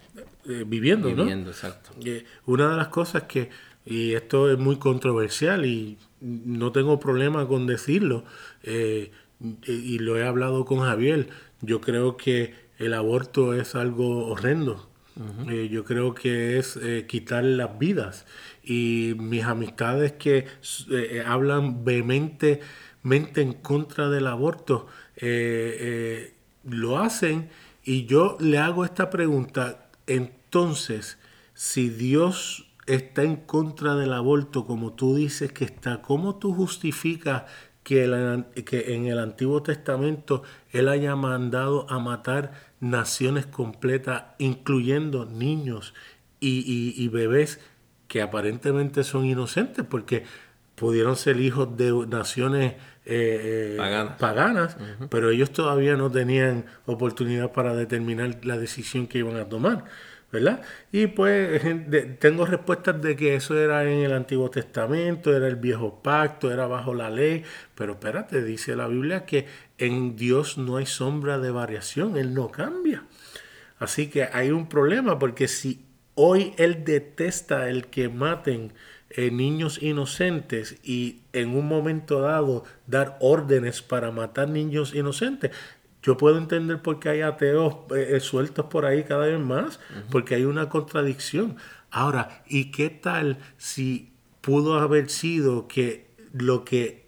eh, 0.48 0.64
viviendo, 0.66 1.08
viviendo, 1.08 1.50
exacto. 1.50 1.90
una 2.44 2.70
de 2.70 2.76
las 2.76 2.88
cosas 2.88 3.22
que 3.22 3.48
y 3.84 4.14
esto 4.14 4.50
es 4.50 4.58
muy 4.58 4.76
controversial 4.76 5.66
y 5.66 5.98
no 6.20 6.72
tengo 6.72 7.00
problema 7.00 7.48
con 7.48 7.66
decirlo, 7.66 8.24
eh, 8.62 9.10
y 9.66 9.98
lo 9.98 10.16
he 10.16 10.24
hablado 10.24 10.64
con 10.64 10.80
Javier, 10.80 11.28
yo 11.60 11.80
creo 11.80 12.16
que 12.16 12.54
el 12.78 12.94
aborto 12.94 13.54
es 13.54 13.74
algo 13.74 14.26
horrendo. 14.26 14.88
Eh, 15.50 15.68
yo 15.70 15.84
creo 15.84 16.14
que 16.14 16.58
es 16.58 16.76
eh, 16.76 17.06
quitar 17.08 17.44
las 17.44 17.76
vidas. 17.78 18.24
Y 18.62 19.14
mis 19.18 19.42
amistades 19.42 20.12
que 20.12 20.46
hablan 21.26 21.84
vehementemente 21.84 23.42
en 23.42 23.52
contra 23.52 24.08
del 24.08 24.28
aborto 24.28 24.86
lo 26.64 26.98
hacen. 26.98 27.50
Y 27.84 28.06
yo 28.06 28.36
le 28.40 28.58
hago 28.58 28.84
esta 28.84 29.10
pregunta. 29.10 29.90
Entonces, 30.06 31.18
si 31.54 31.88
Dios 31.88 32.71
está 32.86 33.22
en 33.22 33.36
contra 33.36 33.94
del 33.94 34.12
aborto, 34.12 34.66
como 34.66 34.92
tú 34.92 35.14
dices 35.14 35.52
que 35.52 35.64
está, 35.64 36.02
¿cómo 36.02 36.36
tú 36.36 36.52
justificas 36.52 37.44
que, 37.82 38.44
que 38.64 38.94
en 38.94 39.06
el 39.06 39.18
Antiguo 39.18 39.62
Testamento 39.62 40.42
Él 40.70 40.88
haya 40.88 41.16
mandado 41.16 41.88
a 41.90 41.98
matar 41.98 42.52
naciones 42.80 43.46
completas, 43.46 44.24
incluyendo 44.38 45.24
niños 45.24 45.94
y, 46.40 47.08
bebés 47.08 47.60
que 48.08 48.22
aparentemente 48.22 49.04
son 49.04 49.26
inocentes? 49.26 49.84
Porque 49.88 50.24
pudieron 50.74 51.16
ser 51.16 51.40
hijos 51.40 51.76
de 51.76 51.92
naciones 52.08 52.74
eh, 53.04 53.76
eh, 53.78 54.08
paganas, 54.18 54.76
pero 55.10 55.30
ellos 55.30 55.52
todavía 55.52 55.96
no 55.96 56.10
tenían 56.10 56.66
oportunidad 56.86 57.52
para 57.52 57.74
determinar 57.74 58.44
la 58.44 58.58
decisión 58.58 59.06
que 59.06 59.18
iban 59.18 59.36
a 59.36 59.48
tomar. 59.48 59.84
¿Verdad? 60.32 60.62
Y 60.90 61.08
pues 61.08 61.62
tengo 62.18 62.46
respuestas 62.46 63.00
de 63.02 63.14
que 63.14 63.34
eso 63.34 63.56
era 63.58 63.84
en 63.84 64.00
el 64.00 64.14
Antiguo 64.14 64.50
Testamento, 64.50 65.36
era 65.36 65.46
el 65.46 65.56
viejo 65.56 66.02
pacto, 66.02 66.50
era 66.50 66.66
bajo 66.66 66.94
la 66.94 67.10
ley, 67.10 67.44
pero 67.74 67.92
espérate, 67.92 68.42
dice 68.42 68.74
la 68.74 68.88
Biblia 68.88 69.26
que 69.26 69.46
en 69.76 70.16
Dios 70.16 70.56
no 70.56 70.78
hay 70.78 70.86
sombra 70.86 71.38
de 71.38 71.50
variación, 71.50 72.16
Él 72.16 72.32
no 72.32 72.50
cambia. 72.50 73.04
Así 73.78 74.08
que 74.08 74.24
hay 74.24 74.50
un 74.50 74.68
problema 74.68 75.18
porque 75.18 75.48
si 75.48 75.84
hoy 76.14 76.54
Él 76.56 76.82
detesta 76.84 77.68
el 77.68 77.88
que 77.88 78.08
maten 78.08 78.72
eh, 79.10 79.30
niños 79.30 79.82
inocentes 79.82 80.78
y 80.82 81.20
en 81.34 81.54
un 81.54 81.68
momento 81.68 82.22
dado 82.22 82.64
dar 82.86 83.18
órdenes 83.20 83.82
para 83.82 84.10
matar 84.10 84.48
niños 84.48 84.94
inocentes, 84.94 85.50
yo 86.02 86.16
puedo 86.16 86.38
entender 86.38 86.82
por 86.82 86.98
qué 86.98 87.10
hay 87.10 87.20
ateos 87.20 87.74
eh, 87.94 88.16
eh, 88.16 88.20
sueltos 88.20 88.66
por 88.66 88.84
ahí 88.84 89.04
cada 89.04 89.26
vez 89.26 89.40
más, 89.40 89.80
porque 90.10 90.34
hay 90.34 90.44
una 90.44 90.68
contradicción. 90.68 91.56
Ahora, 91.90 92.42
¿y 92.46 92.70
qué 92.70 92.90
tal 92.90 93.38
si 93.56 94.12
pudo 94.40 94.78
haber 94.78 95.08
sido 95.08 95.68
que 95.68 96.06
lo 96.32 96.64
que 96.64 97.02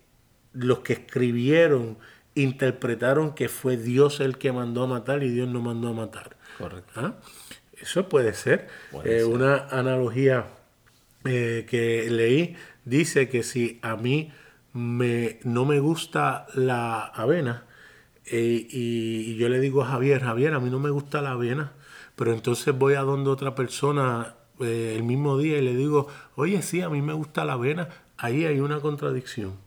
los 0.53 0.81
que 0.81 0.95
escribieron 0.95 1.99
interpretaron 2.35 3.35
que 3.35 3.49
fue 3.49 3.77
Dios 3.77 4.21
el 4.21 4.39
que 4.39 4.53
mandó 4.53 4.85
a 4.85 4.87
matar 4.87 5.23
y 5.23 5.29
Dios 5.29 5.49
no 5.49 5.61
mandó 5.61 5.89
a 5.89 5.93
matar. 5.93 6.37
Correcto. 6.59 6.93
¿Ah? 6.97 7.15
Eso 7.81 8.09
puede 8.09 8.35
ser. 8.35 8.69
Eh, 9.05 9.25
una 9.25 9.69
analogía 9.69 10.47
eh, 11.25 11.67
que 11.69 12.09
leí 12.11 12.57
dice 12.85 13.29
que 13.29 13.43
si 13.43 13.79
a 13.83 13.97
mí 13.97 14.33
me, 14.73 15.39
no 15.45 15.65
me 15.65 15.81
gusta 15.81 16.47
la 16.55 17.01
avena 17.01 17.65
eh, 18.27 18.67
y, 18.71 19.37
yo 19.37 19.49
le 19.49 19.61
digo 19.61 19.83
a 19.83 19.87
Javier, 19.87 20.23
Javier, 20.23 20.55
a 20.55 20.61
mí 20.61 20.71
no 20.71 20.79
me 20.79 20.91
gusta 20.91 21.21
la 21.23 21.33
avena, 21.33 21.73
pero 22.17 22.33
entonces 22.33 22.77
voy 22.77 22.95
a 22.95 23.03
donde 23.03 23.31
otra 23.31 23.55
persona 23.55 24.35
el 24.61 25.03
mismo 25.03 25.37
día 25.37 25.59
y 25.59 25.63
le 25.63 25.75
digo, 25.75 26.09
oye, 26.37 26.63
sí, 26.63 26.81
a 26.81 26.89
mí 26.89 27.03
me 27.03 27.13
gusta 27.13 27.45
la 27.45 27.55
avena, 27.55 27.89
ahí 28.17 28.45
hay 28.45 28.61
una 28.61 28.81
contradicción. 28.81 29.65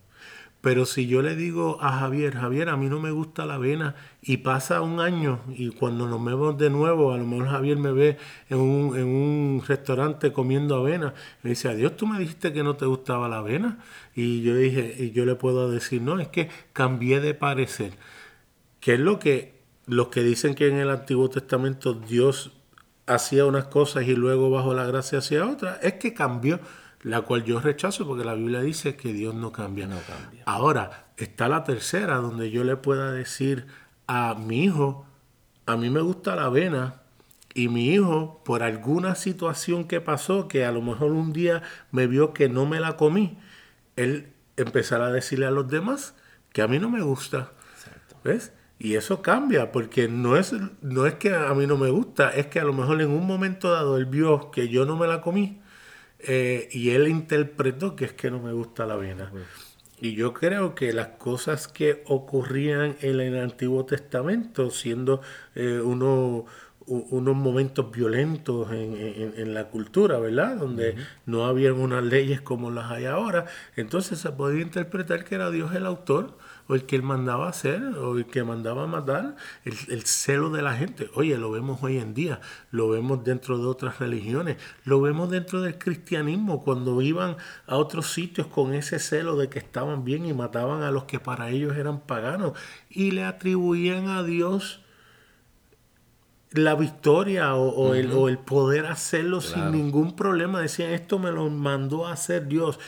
Pero 0.61 0.85
si 0.85 1.07
yo 1.07 1.21
le 1.21 1.35
digo 1.35 1.77
a 1.81 1.99
Javier, 1.99 2.33
Javier, 2.35 2.69
a 2.69 2.77
mí 2.77 2.89
no 2.89 2.99
me 2.99 3.11
gusta 3.11 3.45
la 3.45 3.55
avena 3.55 3.95
y 4.21 4.37
pasa 4.37 4.81
un 4.81 4.99
año 4.99 5.39
y 5.55 5.69
cuando 5.69 6.07
nos 6.07 6.23
vemos 6.23 6.57
de 6.57 6.69
nuevo, 6.69 7.13
a 7.13 7.17
lo 7.17 7.25
mejor 7.25 7.47
Javier 7.49 7.77
me 7.77 7.91
ve 7.91 8.17
en 8.49 8.57
un, 8.57 8.97
en 8.97 9.05
un 9.05 9.63
restaurante 9.65 10.33
comiendo 10.33 10.75
avena, 10.75 11.13
me 11.43 11.51
dice, 11.51 11.69
adiós, 11.69 11.95
tú 11.95 12.07
me 12.07 12.19
dijiste 12.19 12.53
que 12.53 12.63
no 12.63 12.75
te 12.75 12.85
gustaba 12.85 13.29
la 13.29 13.37
avena. 13.37 13.77
Y 14.15 14.41
yo 14.41 14.55
dije, 14.55 14.95
y 14.97 15.11
yo 15.11 15.25
le 15.25 15.35
puedo 15.35 15.69
decir, 15.69 16.01
no, 16.01 16.19
es 16.19 16.27
que 16.29 16.49
cambié 16.73 17.21
de 17.21 17.35
parecer. 17.35 17.93
Que 18.87 18.93
es 18.93 19.01
lo 19.01 19.19
que 19.19 19.59
los 19.85 20.07
que 20.07 20.23
dicen 20.23 20.55
que 20.55 20.69
en 20.69 20.77
el 20.77 20.89
Antiguo 20.89 21.29
Testamento 21.29 21.93
Dios 21.93 22.53
hacía 23.05 23.43
unas 23.43 23.65
cosas 23.65 24.05
y 24.07 24.15
luego 24.15 24.49
bajo 24.49 24.73
la 24.73 24.85
gracia 24.85 25.19
hacía 25.19 25.45
otras, 25.45 25.77
es 25.83 25.95
que 25.95 26.13
cambió 26.13 26.61
la 27.01 27.19
cual 27.23 27.43
yo 27.43 27.59
rechazo 27.59 28.07
porque 28.07 28.23
la 28.23 28.33
Biblia 28.33 28.61
dice 28.61 28.95
que 28.95 29.11
Dios 29.11 29.35
no 29.35 29.51
cambia. 29.51 29.87
No 29.87 29.99
cambia. 30.07 30.43
Ahora, 30.45 31.09
está 31.17 31.49
la 31.49 31.65
tercera, 31.65 32.15
donde 32.15 32.49
yo 32.49 32.63
le 32.63 32.77
pueda 32.77 33.11
decir 33.11 33.65
a 34.07 34.35
mi 34.35 34.63
hijo, 34.63 35.05
a 35.65 35.75
mí 35.75 35.89
me 35.89 35.99
gusta 35.99 36.37
la 36.37 36.45
avena, 36.45 37.01
y 37.53 37.67
mi 37.67 37.89
hijo, 37.89 38.41
por 38.45 38.63
alguna 38.63 39.15
situación 39.15 39.89
que 39.89 39.99
pasó, 39.99 40.47
que 40.47 40.63
a 40.63 40.71
lo 40.71 40.81
mejor 40.81 41.11
un 41.11 41.33
día 41.33 41.61
me 41.91 42.07
vio 42.07 42.31
que 42.31 42.47
no 42.47 42.65
me 42.65 42.79
la 42.79 42.95
comí, 42.95 43.37
él 43.97 44.31
empezará 44.55 45.07
a 45.07 45.11
decirle 45.11 45.45
a 45.45 45.51
los 45.51 45.67
demás 45.67 46.15
que 46.53 46.61
a 46.61 46.69
mí 46.69 46.79
no 46.79 46.89
me 46.89 47.01
gusta. 47.01 47.51
¿Ves? 48.23 48.53
Y 48.79 48.95
eso 48.95 49.21
cambia, 49.21 49.71
porque 49.71 50.07
no 50.07 50.37
es, 50.37 50.53
no 50.81 51.07
es 51.07 51.15
que 51.15 51.33
a 51.33 51.53
mí 51.55 51.65
no 51.65 51.77
me 51.77 51.89
gusta, 51.89 52.29
es 52.29 52.47
que 52.47 52.59
a 52.59 52.63
lo 52.63 52.73
mejor 52.73 53.01
en 53.01 53.09
un 53.09 53.25
momento 53.25 53.71
dado 53.71 53.97
él 53.97 54.05
vio 54.05 54.51
que 54.51 54.69
yo 54.69 54.85
no 54.85 54.95
me 54.95 55.07
la 55.07 55.21
comí 55.21 55.61
eh, 56.19 56.69
y 56.71 56.91
él 56.91 57.07
interpretó 57.07 57.95
que 57.95 58.05
es 58.05 58.13
que 58.13 58.29
no 58.29 58.39
me 58.39 58.53
gusta 58.53 58.85
la 58.85 58.93
avena. 58.93 59.31
Y 59.99 60.13
yo 60.13 60.33
creo 60.33 60.75
que 60.75 60.93
las 60.93 61.07
cosas 61.09 61.67
que 61.67 62.03
ocurrían 62.05 62.97
en 63.01 63.19
el 63.19 63.39
Antiguo 63.39 63.85
Testamento, 63.85 64.69
siendo 64.69 65.21
eh, 65.55 65.81
unos 66.87 67.35
momentos 67.35 67.91
violentos 67.91 68.71
en, 68.71 69.53
la 69.53 69.65
cultura, 69.65 70.19
¿verdad? 70.19 70.55
Donde 70.55 70.95
no 71.25 71.45
habían 71.45 71.73
unas 71.73 72.03
leyes 72.03 72.39
como 72.39 72.71
las 72.71 72.89
hay 72.91 73.05
ahora, 73.05 73.45
entonces 73.75 74.19
se 74.19 74.31
podía 74.31 74.61
interpretar 74.61 75.25
que 75.25 75.35
era 75.35 75.51
Dios 75.51 75.75
el 75.75 75.85
autor 75.85 76.37
o 76.67 76.75
el 76.75 76.85
que 76.85 76.95
él 76.95 77.03
mandaba 77.03 77.49
hacer, 77.49 77.81
o 77.81 78.17
el 78.17 78.25
que 78.25 78.43
mandaba 78.43 78.87
matar, 78.87 79.35
el, 79.65 80.03
celo 80.03 80.49
de 80.49 80.61
la 80.61 80.75
gente. 80.75 81.09
Oye, 81.13 81.37
lo 81.37 81.51
vemos 81.51 81.81
hoy 81.81 81.97
en 81.97 82.13
día, 82.13 82.41
lo 82.71 82.89
vemos 82.89 83.23
dentro 83.23 83.57
de 83.57 83.67
otras 83.67 83.99
religiones, 83.99 84.57
lo 84.83 85.01
vemos 85.01 85.29
dentro 85.29 85.61
del 85.61 85.77
cristianismo, 85.77 86.63
cuando 86.63 87.01
iban 87.01 87.37
a 87.67 87.77
otros 87.77 88.11
sitios 88.11 88.47
con 88.47 88.73
ese 88.73 88.99
celo 88.99 89.37
de 89.37 89.49
que 89.49 89.59
estaban 89.59 90.03
bien 90.03 90.25
y 90.25 90.33
mataban 90.33 90.83
a 90.83 90.91
los 90.91 91.05
que 91.05 91.19
para 91.19 91.49
ellos 91.49 91.75
eran 91.77 92.01
paganos 92.01 92.53
y 92.89 93.11
le 93.11 93.23
atribuían 93.23 94.07
a 94.09 94.23
Dios 94.23 94.81
la 96.51 96.75
victoria 96.75 97.55
o, 97.55 97.93
el, 97.93 98.11
o 98.11 98.29
el, 98.29 98.37
poder 98.37 98.85
hacerlo 98.85 99.41
sin 99.41 99.71
ningún 99.71 100.15
problema. 100.15 100.61
Decían, 100.61 100.91
esto 100.91 101.19
me 101.19 101.31
lo 101.31 101.49
mandó 101.49 102.07
a 102.07 102.13
hacer 102.13 102.47
Dios. 102.47 102.79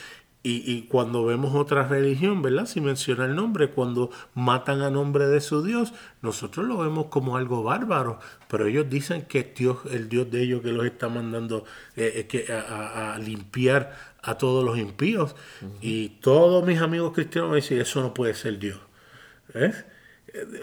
Y, 0.42 0.84
cuando 0.84 1.26
vemos 1.26 1.54
otra 1.54 1.86
religión, 1.86 2.42
¿verdad? 2.42 2.66
Si 2.66 2.80
menciona 2.80 3.26
el 3.26 3.36
nombre, 3.36 3.72
cuando 3.72 4.10
matan 4.36 4.82
a 4.82 4.90
nombre 4.90 5.28
de 5.28 5.42
su 5.42 5.64
Dios, 5.64 5.94
nosotros 6.22 6.66
lo 6.66 6.78
vemos 6.78 7.08
como 7.08 7.36
algo 7.36 7.62
bárbaro, 7.62 8.20
pero 8.48 8.66
ellos 8.66 8.90
dicen 8.90 9.24
que 9.24 9.40
es 9.40 9.54
Dios, 9.54 9.80
el 9.92 10.08
Dios 10.08 10.32
de 10.32 10.42
ellos 10.42 10.62
que 10.62 10.72
los 10.72 10.86
está 10.86 11.10
mandando 11.10 11.66
eh, 11.98 12.26
que, 12.30 12.52
a, 12.54 13.20
limpiar 13.20 13.94
a 14.24 14.38
todos 14.38 14.64
los 14.64 14.78
impíos. 14.78 15.36
Y 15.82 16.10
todos 16.22 16.66
mis 16.66 16.80
amigos 16.80 17.12
cristianos 17.14 17.50
me 17.50 17.58
dicen, 17.58 17.82
eso 17.82 18.02
no 18.02 18.14
puede 18.14 18.34
ser 18.34 18.58
Dios. 18.60 18.80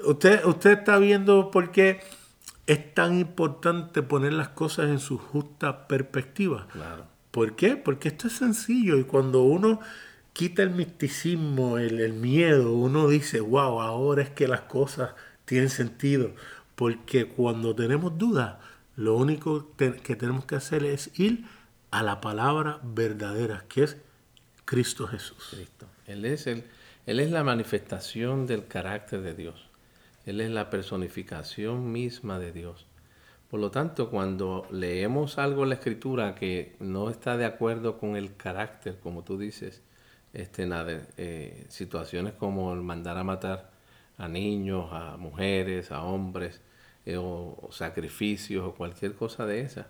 Usted, 0.06 0.42
usted 0.46 0.78
está 0.78 0.98
viendo 0.98 1.50
por 1.50 1.70
qué 1.70 2.00
es 2.66 2.94
tan 2.94 3.18
importante 3.18 4.02
poner 4.02 4.32
las 4.32 4.48
cosas 4.48 4.88
en 4.88 4.98
su 4.98 5.18
justa 5.18 5.86
perspectiva. 5.86 6.66
Claro. 6.72 7.06
¿Por 7.30 7.54
qué? 7.54 7.76
Porque 7.76 8.08
esto 8.08 8.28
es 8.28 8.34
sencillo 8.34 8.98
y 8.98 9.04
cuando 9.04 9.42
uno 9.42 9.80
quita 10.32 10.62
el 10.62 10.70
misticismo, 10.70 11.78
el, 11.78 12.12
miedo, 12.12 12.72
uno 12.72 13.08
dice, 13.08 13.40
wow, 13.40 13.80
ahora 13.80 14.22
es 14.22 14.30
que 14.30 14.48
las 14.48 14.62
cosas 14.62 15.10
tienen 15.44 15.70
sentido. 15.70 16.32
Porque 16.74 17.26
cuando 17.26 17.74
tenemos 17.74 18.18
dudas, 18.18 18.56
lo 18.96 19.16
único 19.16 19.68
que 19.76 20.16
tenemos 20.16 20.44
que 20.44 20.56
hacer 20.56 20.84
es 20.84 21.10
ir 21.18 21.46
a 21.90 22.02
la 22.02 22.20
palabra 22.20 22.80
verdadera, 22.82 23.64
que 23.68 23.84
es 23.84 23.96
Cristo 24.64 25.06
Jesús. 25.06 25.48
Cristo. 25.50 25.86
Él 26.06 26.24
es, 26.24 26.46
el, 26.46 26.64
él 27.06 27.20
es 27.20 27.30
la 27.30 27.44
manifestación 27.44 28.46
del 28.46 28.66
carácter 28.66 29.22
de 29.22 29.34
Dios. 29.34 29.65
Él 30.26 30.40
es 30.40 30.50
la 30.50 30.70
personificación 30.70 31.92
misma 31.92 32.38
de 32.38 32.52
Dios. 32.52 32.86
Por 33.48 33.60
lo 33.60 33.70
tanto, 33.70 34.10
cuando 34.10 34.66
leemos 34.72 35.38
algo 35.38 35.62
en 35.62 35.68
la 35.70 35.76
escritura 35.76 36.34
que 36.34 36.74
no 36.80 37.10
está 37.10 37.36
de 37.36 37.44
acuerdo 37.44 37.98
con 37.98 38.16
el 38.16 38.36
carácter, 38.36 38.98
como 39.00 39.22
tú 39.22 39.38
dices, 39.38 39.82
este, 40.32 40.68
eh, 41.16 41.64
situaciones 41.68 42.34
como 42.34 42.72
el 42.74 42.82
mandar 42.82 43.16
a 43.16 43.24
matar 43.24 43.70
a 44.18 44.28
niños, 44.28 44.88
a 44.92 45.16
mujeres, 45.16 45.92
a 45.92 46.02
hombres, 46.02 46.60
eh, 47.06 47.16
o, 47.18 47.68
sacrificios, 47.70 48.64
o 48.64 48.74
cualquier 48.74 49.14
cosa 49.14 49.46
de 49.46 49.60
esa, 49.60 49.88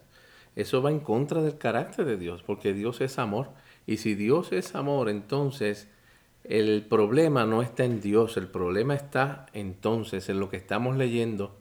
eso 0.55 0.83
va 0.83 0.91
en 0.91 1.01
contra 1.01 1.43
del 1.43 1.59
carácter 1.59 2.05
de 2.05 2.17
Dios, 2.17 2.43
porque 2.43 2.73
Dios 2.75 3.01
es 3.01 3.19
amor. 3.19 3.51
Y 3.87 3.99
si 3.99 4.15
Dios 4.15 4.53
es 4.53 4.75
amor, 4.75 5.09
entonces 5.09 5.89
el 6.49 6.87
problema 6.89 7.45
no 7.45 7.63
está 7.63 7.85
en 7.85 8.01
Dios, 8.01 8.37
el 8.37 8.49
problema 8.49 8.95
está 8.95 9.47
entonces 9.53 10.29
en 10.29 10.41
lo 10.41 10.49
que 10.49 10.57
estamos 10.57 10.97
leyendo 10.97 11.57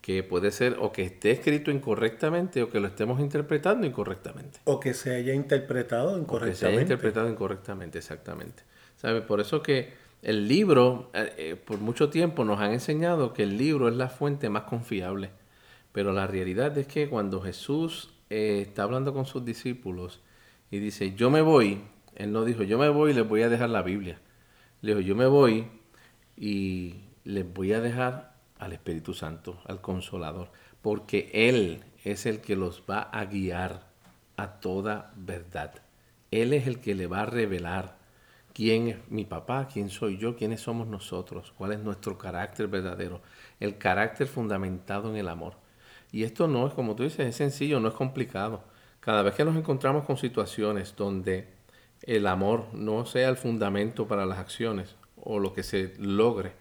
que 0.00 0.22
puede 0.22 0.50
ser 0.50 0.76
o 0.80 0.92
que 0.92 1.02
esté 1.02 1.30
escrito 1.30 1.70
incorrectamente 1.70 2.62
o 2.62 2.70
que 2.70 2.80
lo 2.80 2.88
estemos 2.88 3.20
interpretando 3.20 3.86
incorrectamente. 3.86 4.60
O 4.64 4.80
que 4.80 4.94
se 4.94 5.14
haya 5.14 5.34
interpretado 5.34 6.18
incorrectamente. 6.18 6.48
O 6.48 6.52
que 6.52 6.56
se 6.56 6.66
haya 6.66 6.80
interpretado 6.80 7.28
incorrectamente, 7.28 7.98
exactamente. 7.98 8.62
¿Sabe? 8.96 9.20
Por 9.20 9.40
eso 9.40 9.62
que 9.62 9.92
el 10.22 10.48
libro, 10.48 11.10
eh, 11.12 11.32
eh, 11.36 11.56
por 11.56 11.78
mucho 11.78 12.08
tiempo 12.08 12.44
nos 12.44 12.60
han 12.60 12.72
enseñado 12.72 13.32
que 13.32 13.42
el 13.42 13.56
libro 13.56 13.88
es 13.88 13.94
la 13.94 14.08
fuente 14.08 14.48
más 14.48 14.64
confiable. 14.64 15.30
Pero 15.92 16.12
la 16.12 16.26
realidad 16.26 16.76
es 16.78 16.86
que 16.86 17.08
cuando 17.08 17.40
Jesús 17.40 18.10
eh, 18.30 18.64
está 18.66 18.84
hablando 18.84 19.12
con 19.12 19.26
sus 19.26 19.44
discípulos 19.44 20.20
y 20.70 20.78
dice, 20.78 21.14
yo 21.14 21.30
me 21.30 21.42
voy, 21.42 21.82
Él 22.14 22.32
no 22.32 22.44
dijo, 22.44 22.62
yo 22.62 22.78
me 22.78 22.88
voy 22.88 23.12
y 23.12 23.14
les 23.14 23.28
voy 23.28 23.42
a 23.42 23.48
dejar 23.48 23.70
la 23.70 23.82
Biblia. 23.82 24.20
Le 24.80 24.94
dijo, 24.94 25.00
yo 25.00 25.14
me 25.14 25.26
voy 25.26 25.66
y 26.36 26.96
les 27.24 27.52
voy 27.52 27.72
a 27.72 27.80
dejar 27.80 28.34
al 28.58 28.72
Espíritu 28.72 29.14
Santo, 29.14 29.60
al 29.66 29.80
Consolador, 29.80 30.50
porque 30.82 31.30
Él 31.32 31.84
es 32.04 32.26
el 32.26 32.40
que 32.40 32.56
los 32.56 32.82
va 32.88 33.02
a 33.02 33.24
guiar 33.24 33.88
a 34.36 34.60
toda 34.60 35.12
verdad. 35.16 35.74
Él 36.30 36.52
es 36.52 36.66
el 36.66 36.80
que 36.80 36.94
le 36.94 37.06
va 37.06 37.22
a 37.22 37.26
revelar 37.26 37.98
quién 38.52 38.88
es 38.88 38.96
mi 39.08 39.24
papá, 39.24 39.68
quién 39.72 39.90
soy 39.90 40.18
yo, 40.18 40.36
quiénes 40.36 40.60
somos 40.60 40.86
nosotros, 40.86 41.52
cuál 41.56 41.72
es 41.72 41.80
nuestro 41.80 42.18
carácter 42.18 42.68
verdadero, 42.68 43.20
el 43.58 43.78
carácter 43.78 44.26
fundamentado 44.26 45.10
en 45.10 45.16
el 45.16 45.28
amor. 45.28 45.54
Y 46.12 46.24
esto 46.24 46.48
no 46.48 46.66
es, 46.66 46.74
como 46.74 46.96
tú 46.96 47.04
dices, 47.04 47.26
es 47.26 47.36
sencillo, 47.36 47.80
no 47.80 47.88
es 47.88 47.94
complicado. 47.94 48.64
Cada 49.00 49.22
vez 49.22 49.34
que 49.34 49.44
nos 49.44 49.56
encontramos 49.56 50.04
con 50.04 50.16
situaciones 50.16 50.94
donde 50.96 51.48
el 52.02 52.26
amor 52.26 52.66
no 52.72 53.06
sea 53.06 53.28
el 53.28 53.36
fundamento 53.36 54.08
para 54.08 54.26
las 54.26 54.38
acciones 54.38 54.96
o 55.16 55.38
lo 55.38 55.52
que 55.52 55.62
se 55.62 55.94
logre, 55.98 56.52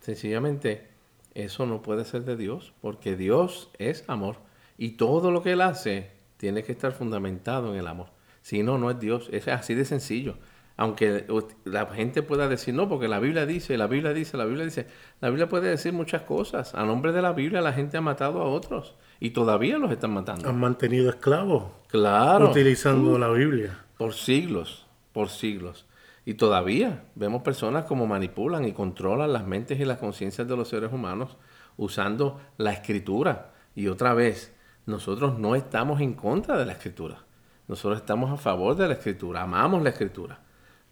sencillamente 0.00 0.88
eso 1.34 1.66
no 1.66 1.82
puede 1.82 2.04
ser 2.04 2.24
de 2.24 2.36
Dios, 2.36 2.72
porque 2.80 3.16
Dios 3.16 3.70
es 3.78 4.04
amor 4.08 4.36
y 4.76 4.92
todo 4.92 5.30
lo 5.30 5.42
que 5.42 5.52
Él 5.52 5.60
hace 5.60 6.10
tiene 6.36 6.62
que 6.62 6.72
estar 6.72 6.92
fundamentado 6.92 7.72
en 7.72 7.78
el 7.78 7.86
amor. 7.86 8.08
Si 8.42 8.62
no, 8.62 8.78
no 8.78 8.90
es 8.90 8.98
Dios. 8.98 9.28
Es 9.30 9.46
así 9.48 9.74
de 9.74 9.84
sencillo. 9.84 10.36
Aunque 10.76 11.26
la 11.64 11.86
gente 11.88 12.22
pueda 12.22 12.48
decir, 12.48 12.72
no, 12.72 12.88
porque 12.88 13.06
la 13.06 13.18
Biblia 13.18 13.44
dice, 13.44 13.76
la 13.76 13.86
Biblia 13.86 14.14
dice, 14.14 14.38
la 14.38 14.46
Biblia 14.46 14.64
dice. 14.64 14.86
La 15.20 15.28
Biblia 15.28 15.50
puede 15.50 15.68
decir 15.68 15.92
muchas 15.92 16.22
cosas. 16.22 16.74
A 16.74 16.86
nombre 16.86 17.12
de 17.12 17.20
la 17.20 17.32
Biblia 17.34 17.60
la 17.60 17.74
gente 17.74 17.98
ha 17.98 18.00
matado 18.00 18.40
a 18.40 18.46
otros 18.46 18.96
y 19.20 19.30
todavía 19.30 19.76
los 19.76 19.92
están 19.92 20.12
matando. 20.12 20.48
Han 20.48 20.58
mantenido 20.58 21.10
esclavos. 21.10 21.64
Claro. 21.88 22.50
Utilizando 22.50 23.12
uh, 23.12 23.18
la 23.18 23.28
Biblia. 23.28 23.84
Por 24.00 24.14
siglos, 24.14 24.86
por 25.12 25.28
siglos. 25.28 25.84
Y 26.24 26.32
todavía 26.32 27.04
vemos 27.16 27.42
personas 27.42 27.84
como 27.84 28.06
manipulan 28.06 28.64
y 28.64 28.72
controlan 28.72 29.30
las 29.30 29.46
mentes 29.46 29.78
y 29.78 29.84
las 29.84 29.98
conciencias 29.98 30.48
de 30.48 30.56
los 30.56 30.68
seres 30.68 30.90
humanos 30.90 31.36
usando 31.76 32.40
la 32.56 32.72
escritura. 32.72 33.52
Y 33.74 33.88
otra 33.88 34.14
vez, 34.14 34.56
nosotros 34.86 35.38
no 35.38 35.54
estamos 35.54 36.00
en 36.00 36.14
contra 36.14 36.56
de 36.56 36.64
la 36.64 36.72
escritura. 36.72 37.26
Nosotros 37.68 38.00
estamos 38.00 38.30
a 38.30 38.38
favor 38.38 38.74
de 38.74 38.88
la 38.88 38.94
escritura, 38.94 39.42
amamos 39.42 39.82
la 39.82 39.90
escritura. 39.90 40.40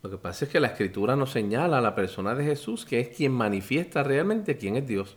Lo 0.03 0.11
que 0.11 0.19
pasa 0.19 0.45
es 0.45 0.51
que 0.51 0.61
la 0.61 0.69
escritura 0.69 1.17
nos 1.17 1.31
señala 1.31 1.79
a 1.79 1.81
la 1.81 1.95
persona 1.95 2.35
de 2.35 2.45
Jesús, 2.45 2.85
que 2.85 3.01
es 3.01 3.17
quien 3.17 3.33
manifiesta 3.33 4.03
realmente 4.03 4.59
quién 4.59 4.77
es 4.77 4.87
Dios. 4.87 5.17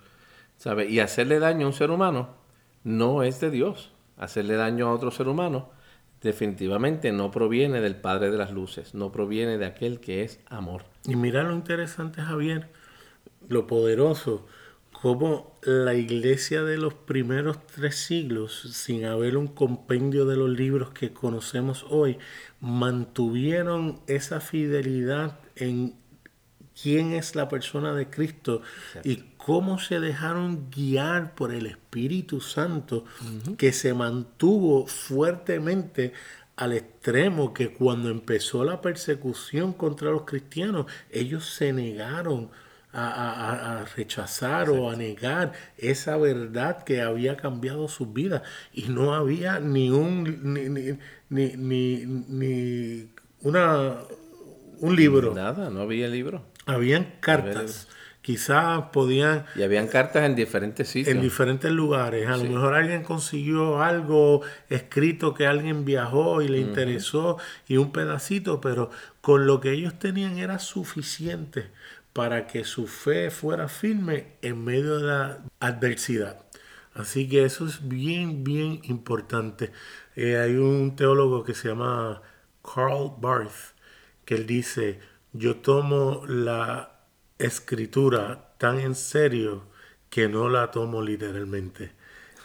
¿Sabe? 0.55 0.89
Y 0.89 1.01
hacerle 1.01 1.39
daño 1.39 1.65
a 1.65 1.69
un 1.71 1.75
ser 1.75 1.91
humano 1.91 2.29
no 2.85 3.21
es 3.21 3.41
de 3.41 3.51
Dios. 3.51 3.91
Hacerle 4.15 4.55
daño 4.55 4.87
a 4.87 4.93
otro 4.93 5.11
ser 5.11 5.27
humano 5.27 5.80
definitivamente 6.21 7.11
no 7.11 7.31
proviene 7.31 7.81
del 7.81 7.95
Padre 7.95 8.31
de 8.31 8.37
las 8.37 8.51
Luces, 8.51 8.93
no 8.93 9.11
proviene 9.11 9.57
de 9.57 9.65
aquel 9.65 9.99
que 9.99 10.23
es 10.23 10.39
amor. 10.47 10.83
Y 11.05 11.15
mira 11.15 11.43
lo 11.43 11.53
interesante, 11.53 12.21
Javier, 12.21 12.69
lo 13.47 13.67
poderoso 13.67 14.45
cómo 15.01 15.57
la 15.63 15.95
iglesia 15.95 16.63
de 16.63 16.77
los 16.77 16.93
primeros 16.93 17.65
tres 17.65 17.95
siglos, 17.95 18.61
sin 18.73 19.05
haber 19.05 19.35
un 19.35 19.47
compendio 19.47 20.25
de 20.25 20.35
los 20.35 20.49
libros 20.49 20.91
que 20.91 21.11
conocemos 21.11 21.85
hoy, 21.89 22.19
mantuvieron 22.59 23.99
esa 24.05 24.39
fidelidad 24.41 25.39
en 25.55 25.95
quién 26.79 27.13
es 27.13 27.35
la 27.35 27.49
persona 27.49 27.93
de 27.93 28.09
Cristo 28.09 28.61
y 29.03 29.17
cómo 29.37 29.79
se 29.79 29.99
dejaron 29.99 30.69
guiar 30.69 31.35
por 31.35 31.53
el 31.53 31.65
Espíritu 31.65 32.41
Santo 32.41 33.05
que 33.57 33.73
se 33.73 33.93
mantuvo 33.93 34.87
fuertemente 34.87 36.13
al 36.55 36.73
extremo 36.73 37.53
que 37.53 37.73
cuando 37.73 38.09
empezó 38.09 38.63
la 38.63 38.81
persecución 38.81 39.73
contra 39.73 40.11
los 40.11 40.23
cristianos, 40.23 40.85
ellos 41.09 41.45
se 41.45 41.73
negaron 41.73 42.49
a, 42.93 43.85
rechazar 43.95 44.69
o 44.69 44.89
a 44.89 44.97
negar 44.97 45.53
esa 45.77 46.17
verdad 46.17 46.83
que 46.83 47.01
había 47.01 47.37
cambiado 47.37 47.87
su 47.87 48.07
vida 48.07 48.43
y 48.73 48.89
no 48.89 49.13
había 49.13 49.59
ni 49.59 49.89
un 49.89 50.53
ni, 50.53 50.97
ni, 51.29 52.05
ni, 52.05 53.09
una 53.39 53.95
un 54.81 54.95
libro. 54.95 55.33
Nada 55.33 55.69
no 55.69 55.81
había 55.81 56.09
libro 56.09 56.50
habían 56.65 57.13
cartas 57.19 57.87
quizás 58.21 58.83
podían... 58.93 59.45
Y 59.55 59.63
habían 59.63 59.87
cartas 59.87 60.23
en 60.23 60.35
diferentes 60.35 60.87
sitios. 60.87 61.15
En 61.15 61.21
diferentes 61.21 61.71
lugares. 61.71 62.27
A 62.27 62.37
lo 62.37 62.43
mejor 62.43 62.75
alguien 62.75 63.03
consiguió 63.03 63.81
algo 63.81 64.41
escrito 64.69 65.33
que 65.33 65.47
alguien 65.47 65.85
viajó 65.85 66.41
y 66.41 66.47
le 66.47 66.59
interesó 66.59 67.37
y 67.67 67.77
un 67.77 67.91
pedacito, 67.91 68.61
pero 68.61 68.91
con 69.21 69.47
lo 69.47 69.59
que 69.59 69.71
ellos 69.71 69.97
tenían 69.97 70.37
era 70.37 70.59
suficiente 70.59 71.71
para 72.13 72.47
que 72.47 72.63
su 72.63 72.87
fe 72.87 73.31
fuera 73.31 73.67
firme 73.67 74.33
en 74.41 74.63
medio 74.63 74.99
de 74.99 75.07
la 75.07 75.39
adversidad. 75.59 76.45
Así 76.93 77.29
que 77.29 77.45
eso 77.45 77.65
es 77.65 77.87
bien, 77.87 78.43
bien 78.43 78.81
importante. 78.83 79.71
Eh, 80.15 80.37
hay 80.37 80.55
un 80.55 80.95
teólogo 80.95 81.43
que 81.43 81.53
se 81.53 81.69
llama 81.69 82.21
Karl 82.63 83.13
Barth, 83.17 83.73
que 84.25 84.35
él 84.35 84.45
dice, 84.45 84.99
yo 85.33 85.57
tomo 85.57 86.23
la 86.27 86.99
escritura 87.37 88.53
tan 88.57 88.79
en 88.79 88.95
serio 88.95 89.63
que 90.09 90.27
no 90.27 90.49
la 90.49 90.71
tomo 90.71 91.01
literalmente. 91.01 91.91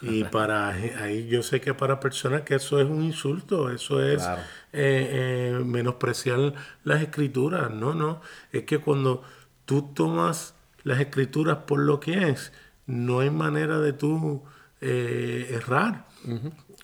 Y 0.03 0.25
para 0.37 0.69
ahí 0.69 1.27
yo 1.29 1.43
sé 1.43 1.61
que 1.61 1.75
para 1.75 2.01
personas 2.01 2.43
que 2.43 2.57
eso 2.57 2.81
es 2.81 2.89
un 2.89 3.03
insulto, 3.03 3.71
eso 3.71 4.03
es 4.03 4.23
eh, 4.25 4.39
eh, 4.73 5.63
menospreciar 5.65 6.55
las 6.85 7.03
escrituras. 7.03 7.71
No, 7.71 7.95
no, 7.95 8.21
es 8.53 8.65
que 8.65 8.79
cuando 8.79 9.23
tú 9.65 9.93
tomas 9.95 10.55
las 10.85 11.01
escrituras 11.01 11.59
por 11.67 11.81
lo 11.81 11.99
que 11.99 12.29
es, 12.31 12.53
no 12.87 13.21
hay 13.21 13.31
manera 13.31 13.81
de 13.81 13.93
tú 13.93 14.45
eh, 14.81 15.49
errar. 15.51 16.07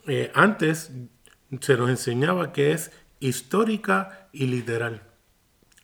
Eh, 0.06 0.30
antes 0.34 0.92
se 1.60 1.76
nos 1.76 1.90
enseñaba 1.90 2.52
que 2.52 2.72
es 2.72 2.90
histórica 3.20 4.28
y 4.32 4.46
literal, 4.46 5.02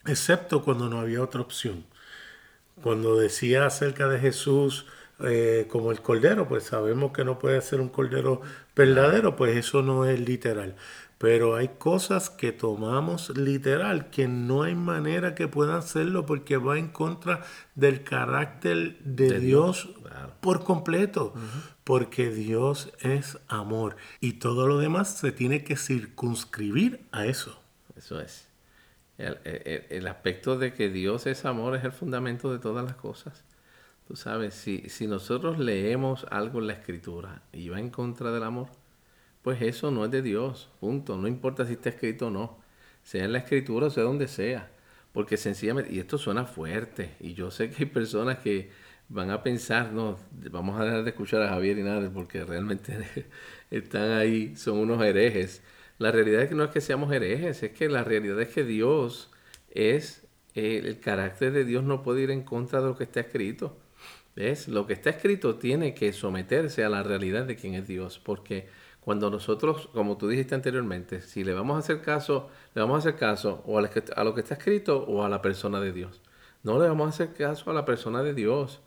excepto 0.08 0.62
cuando 0.62 0.88
no 0.88 1.00
había 1.00 1.22
otra 1.22 1.40
opción. 1.40 1.84
Cuando 2.82 3.16
decía 3.16 3.66
acerca 3.66 4.08
de 4.08 4.18
Jesús 4.20 4.86
eh, 5.20 5.66
como 5.68 5.90
el 5.90 6.00
cordero, 6.00 6.46
pues 6.46 6.64
sabemos 6.64 7.12
que 7.12 7.24
no 7.24 7.38
puede 7.38 7.60
ser 7.60 7.80
un 7.80 7.88
cordero 7.88 8.40
verdadero, 8.76 9.34
pues 9.34 9.56
eso 9.56 9.82
no 9.82 10.04
es 10.04 10.20
literal. 10.20 10.76
Pero 11.18 11.56
hay 11.56 11.70
cosas 11.78 12.30
que 12.30 12.52
tomamos 12.52 13.36
literal 13.36 14.08
que 14.10 14.28
no 14.28 14.62
hay 14.62 14.76
manera 14.76 15.34
que 15.34 15.48
puedan 15.48 15.78
hacerlo 15.78 16.24
porque 16.24 16.56
va 16.56 16.78
en 16.78 16.88
contra 16.88 17.42
del 17.74 18.04
carácter 18.04 18.98
de, 19.00 19.40
Dios, 19.40 19.88
por 20.40 20.62
completo. 20.62 21.34
Porque 21.82 22.30
Dios 22.30 22.92
es 23.00 23.38
amor 23.48 23.96
y 24.20 24.34
todo 24.34 24.68
lo 24.68 24.78
demás 24.78 25.16
se 25.16 25.32
tiene 25.32 25.64
que 25.64 25.76
circunscribir 25.76 27.06
a 27.10 27.26
eso. 27.26 27.60
Eso 27.96 28.20
es. 28.20 28.47
El, 29.18 30.06
aspecto 30.06 30.58
de 30.58 30.72
que 30.72 30.88
Dios 30.90 31.26
es 31.26 31.44
amor 31.44 31.74
es 31.76 31.84
el 31.84 31.92
fundamento 31.92 32.52
de 32.52 32.60
todas 32.60 32.84
las 32.84 32.94
cosas. 32.94 33.44
Tú 34.06 34.16
sabes, 34.16 34.54
si, 34.54 34.88
si 34.88 35.06
nosotros 35.06 35.58
leemos 35.58 36.24
algo 36.30 36.60
en 36.60 36.68
la 36.68 36.72
escritura 36.74 37.42
y 37.52 37.68
va 37.68 37.80
en 37.80 37.90
contra 37.90 38.30
del 38.30 38.44
amor, 38.44 38.68
pues 39.42 39.60
eso 39.62 39.90
no 39.90 40.04
es 40.04 40.10
de 40.10 40.22
Dios, 40.22 40.70
punto. 40.80 41.16
No 41.16 41.28
importa 41.28 41.66
si 41.66 41.74
está 41.74 41.90
escrito 41.90 42.28
o 42.28 42.30
no, 42.30 42.58
sea 43.02 43.24
en 43.24 43.32
la 43.32 43.38
escritura 43.38 43.86
o 43.88 43.90
sea 43.90 44.04
donde 44.04 44.28
sea. 44.28 44.70
Porque 45.12 45.36
sencillamente, 45.36 45.92
y 45.92 45.98
esto 45.98 46.18
suena 46.18 46.44
fuerte, 46.44 47.16
y 47.20 47.34
yo 47.34 47.50
sé 47.50 47.70
que 47.70 47.84
hay 47.84 47.90
personas 47.90 48.38
que 48.38 48.70
van 49.08 49.30
a 49.30 49.42
pensar, 49.42 49.92
no, 49.92 50.18
vamos 50.50 50.80
a 50.80 50.84
dejar 50.84 51.02
de 51.02 51.10
escuchar 51.10 51.42
a 51.42 51.48
Javier 51.48 51.78
y 51.78 51.82
nada, 51.82 52.10
porque 52.10 52.44
realmente 52.44 53.26
están 53.70 54.12
ahí, 54.12 54.54
son 54.56 54.78
unos 54.78 55.02
herejes. 55.02 55.62
La 55.98 56.12
realidad 56.12 56.42
es 56.42 56.48
que 56.48 56.54
no 56.54 56.64
es 56.64 56.70
que 56.70 56.80
seamos 56.80 57.12
herejes, 57.12 57.62
es 57.62 57.72
que 57.72 57.88
la 57.88 58.04
realidad 58.04 58.40
es 58.40 58.48
que 58.48 58.64
Dios 58.64 59.30
es, 59.70 60.26
el 60.54 61.00
carácter 61.00 61.52
de 61.52 61.64
Dios 61.64 61.84
no 61.84 62.02
puede 62.02 62.22
ir 62.22 62.30
en 62.30 62.42
contra 62.42 62.80
de 62.80 62.88
lo 62.88 62.96
que 62.96 63.04
está 63.04 63.20
escrito. 63.20 63.76
¿Ves? 64.36 64.68
Lo 64.68 64.86
que 64.86 64.92
está 64.92 65.10
escrito 65.10 65.56
tiene 65.56 65.94
que 65.94 66.12
someterse 66.12 66.84
a 66.84 66.88
la 66.88 67.02
realidad 67.02 67.44
de 67.44 67.56
quién 67.56 67.74
es 67.74 67.88
Dios, 67.88 68.20
porque 68.20 68.68
cuando 69.00 69.30
nosotros, 69.30 69.88
como 69.92 70.16
tú 70.16 70.28
dijiste 70.28 70.54
anteriormente, 70.54 71.22
si 71.22 71.42
le 71.42 71.54
vamos 71.54 71.76
a 71.76 71.78
hacer 71.80 72.02
caso, 72.02 72.48
le 72.74 72.82
vamos 72.82 72.96
a 72.96 72.98
hacer 72.98 73.18
caso 73.18 73.62
o 73.66 73.78
a, 73.78 73.80
lo 73.80 74.34
que 74.34 74.40
está 74.40 74.54
escrito 74.54 75.02
o 75.04 75.24
a 75.24 75.28
la 75.28 75.42
persona 75.42 75.80
de 75.80 75.92
Dios. 75.92 76.20
No 76.62 76.78
le 76.78 76.88
vamos 76.88 77.06
a 77.06 77.08
hacer 77.08 77.34
caso 77.34 77.70
a 77.70 77.74
la 77.74 77.84
persona 77.84 78.22
de 78.22 78.34
Dios 78.34 78.80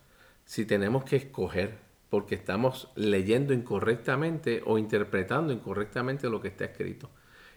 si 0.45 0.65
tenemos 0.65 1.03
que 1.03 1.17
escoger 1.17 1.79
porque 2.11 2.35
estamos 2.35 2.89
leyendo 2.95 3.53
incorrectamente 3.53 4.61
o 4.65 4.77
interpretando 4.77 5.53
incorrectamente 5.53 6.29
lo 6.29 6.41
que 6.41 6.49
está 6.49 6.65
escrito. 6.65 7.09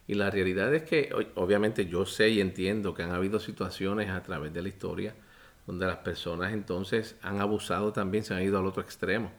Y 0.07 0.15
la 0.15 0.31
realidad 0.31 0.73
es 0.75 0.85
que, 0.85 1.11
obviamente, 1.35 1.87
yo 1.87 2.07
sé 2.07 2.31
y 2.31 2.41
entiendo 2.41 2.95
que 2.95 3.03
han 3.03 3.11
habido 3.11 3.41
situaciones 3.41 4.11
a 4.11 4.23
través 4.23 4.55
de 4.55 4.63
la 4.63 4.69
historia 4.69 5.15
donde 5.67 5.87
las 5.87 5.99
personas 5.99 6.53
entonces 6.53 7.17
han 7.23 7.41
abusado 7.41 7.93
también, 7.93 8.23
se 8.23 8.33
han 8.33 8.43
ido 8.43 8.59
al 8.59 8.67
otro 8.67 8.83
extremo 8.83 9.33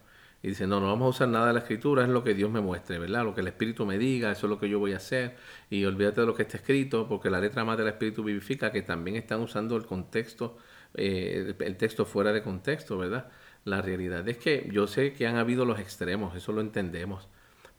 y 0.46 0.50
dice, 0.50 0.68
no, 0.68 0.80
no 0.80 0.88
vamos 0.88 1.08
a 1.08 1.10
usar 1.10 1.28
nada 1.30 1.48
de 1.48 1.54
la 1.54 1.60
escritura, 1.60 2.04
es 2.04 2.10
lo 2.10 2.24
que 2.24 2.36
Dios 2.36 2.52
me 2.52 2.62
muestre, 2.62 3.00
¿verdad? 3.00 3.24
Lo 3.24 3.34
que 3.34 3.42
el 3.42 3.48
Espíritu 3.48 3.86
me 3.86 3.98
diga, 3.98 4.32
eso 4.32 4.46
es 4.46 4.50
lo 4.52 4.60
que 4.60 4.70
yo 4.70 4.78
voy 4.78 4.94
a 4.94 4.98
hacer. 4.98 5.38
Y 5.72 5.86
olvídate 5.86 6.22
de 6.22 6.28
lo 6.28 6.36
que 6.36 6.44
está 6.44 6.58
escrito, 6.58 7.08
porque 7.08 7.32
la 7.32 7.40
letra 7.40 7.66
más 7.66 7.78
del 7.80 7.88
Espíritu 7.88 8.24
vivifica, 8.24 8.72
que 8.72 8.84
también 8.84 9.16
están 9.16 9.42
usando 9.42 9.76
el 9.76 9.86
contexto, 9.88 10.58
eh, 10.94 11.56
el 11.58 11.78
texto 11.78 12.06
fuera 12.06 12.32
de 12.32 12.44
contexto, 12.44 12.98
¿verdad? 12.98 13.32
La 13.66 13.82
realidad 13.82 14.30
es 14.30 14.38
que 14.38 14.70
yo 14.72 14.86
sé 14.86 15.14
que 15.14 15.26
han 15.26 15.38
habido 15.38 15.66
los 15.66 15.80
extremos, 15.80 16.36
eso 16.36 16.52
lo 16.52 16.62
entendemos. 16.62 17.28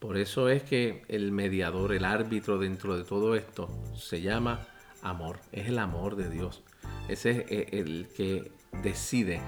Por 0.00 0.16
eso 0.16 0.48
es 0.48 0.64
que 0.64 1.04
el 1.06 1.30
mediador, 1.30 1.92
el 1.92 2.04
árbitro 2.04 2.58
dentro 2.58 2.98
de 2.98 3.04
todo 3.04 3.36
esto, 3.36 3.70
se 3.96 4.20
llama 4.20 4.66
amor, 5.02 5.38
es 5.52 5.68
el 5.68 5.78
amor 5.78 6.16
de 6.16 6.28
Dios. 6.28 6.64
Ese 7.08 7.46
es 7.48 7.72
el 7.72 8.08
que 8.16 8.50
decide 8.82 9.40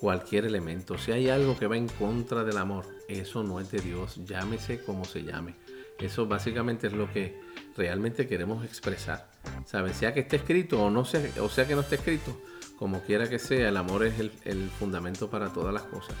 cualquier 0.00 0.44
elemento. 0.44 0.98
Si 0.98 1.12
hay 1.12 1.28
algo 1.28 1.56
que 1.56 1.68
va 1.68 1.76
en 1.76 1.86
contra 1.86 2.42
del 2.42 2.58
amor, 2.58 2.84
eso 3.06 3.44
no 3.44 3.60
es 3.60 3.70
de 3.70 3.78
Dios, 3.78 4.16
llámese 4.26 4.82
como 4.82 5.04
se 5.04 5.22
llame. 5.22 5.54
Eso 6.00 6.26
básicamente 6.26 6.88
es 6.88 6.94
lo 6.94 7.12
que 7.12 7.40
realmente 7.76 8.26
queremos 8.26 8.64
expresar. 8.64 9.30
¿Sabes? 9.66 9.98
Sea 9.98 10.12
que 10.12 10.20
esté 10.20 10.34
escrito 10.34 10.82
o 10.82 10.90
no 10.90 11.04
sea, 11.04 11.22
o 11.40 11.48
sea 11.48 11.64
que 11.68 11.76
no 11.76 11.82
esté 11.82 11.94
escrito, 11.94 12.36
como 12.78 13.00
quiera 13.02 13.28
que 13.28 13.38
sea, 13.38 13.68
el 13.68 13.76
amor 13.76 14.04
es 14.04 14.14
el, 14.44 14.70
fundamento 14.78 15.30
para 15.30 15.52
todas 15.52 15.72
las 15.72 15.84
cosas. 15.84 16.14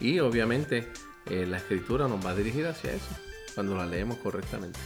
Y 0.00 0.20
obviamente 0.20 0.88
eh, 1.26 1.46
la 1.46 1.58
escritura 1.58 2.08
nos 2.08 2.24
va 2.24 2.30
a 2.30 2.34
dirigir 2.34 2.66
hacia 2.66 2.92
eso, 2.92 3.14
cuando 3.54 3.76
la 3.76 3.86
leemos 3.86 4.18
correctamente. 4.18 4.78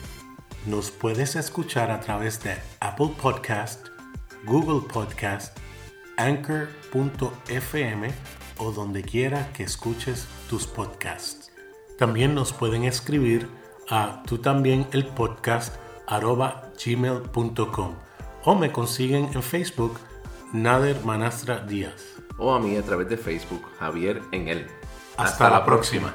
Nos 0.67 0.91
puedes 0.91 1.37
escuchar 1.37 1.91
a 1.91 2.01
través 2.01 2.43
de 2.43 2.57
Apple 2.81 3.13
Podcast, 3.21 3.87
Google 4.45 4.89
Podcast, 4.93 5.57
anchor.fm 6.17 8.11
o 8.59 8.73
donde 8.73 9.03
quiera 9.03 9.53
que 9.53 9.63
escuches 9.63 10.27
tus 10.49 10.67
podcasts. 10.67 11.53
También 11.97 12.35
nos 12.35 12.53
pueden 12.53 12.85
escribir 12.85 13.49
a 13.89 14.23
tú 14.27 14.39
también 14.39 14.87
el 14.93 15.07
podcast 15.07 15.77
arroba 16.07 16.71
gmail.com 16.85 17.95
o 18.45 18.55
me 18.55 18.73
consiguen 18.73 19.31
en 19.35 19.43
Facebook 19.43 19.99
Nader 20.53 21.05
Manastra 21.05 21.61
Díaz. 21.61 22.17
O 22.39 22.55
a 22.55 22.61
mí 22.61 22.77
a 22.77 22.83
través 22.83 23.09
de 23.09 23.19
Facebook, 23.19 23.63
Javier 23.79 24.23
en 24.33 24.49
él. 24.49 24.67
Hasta, 25.17 25.51
la 25.51 25.65
próxima. 25.65 26.15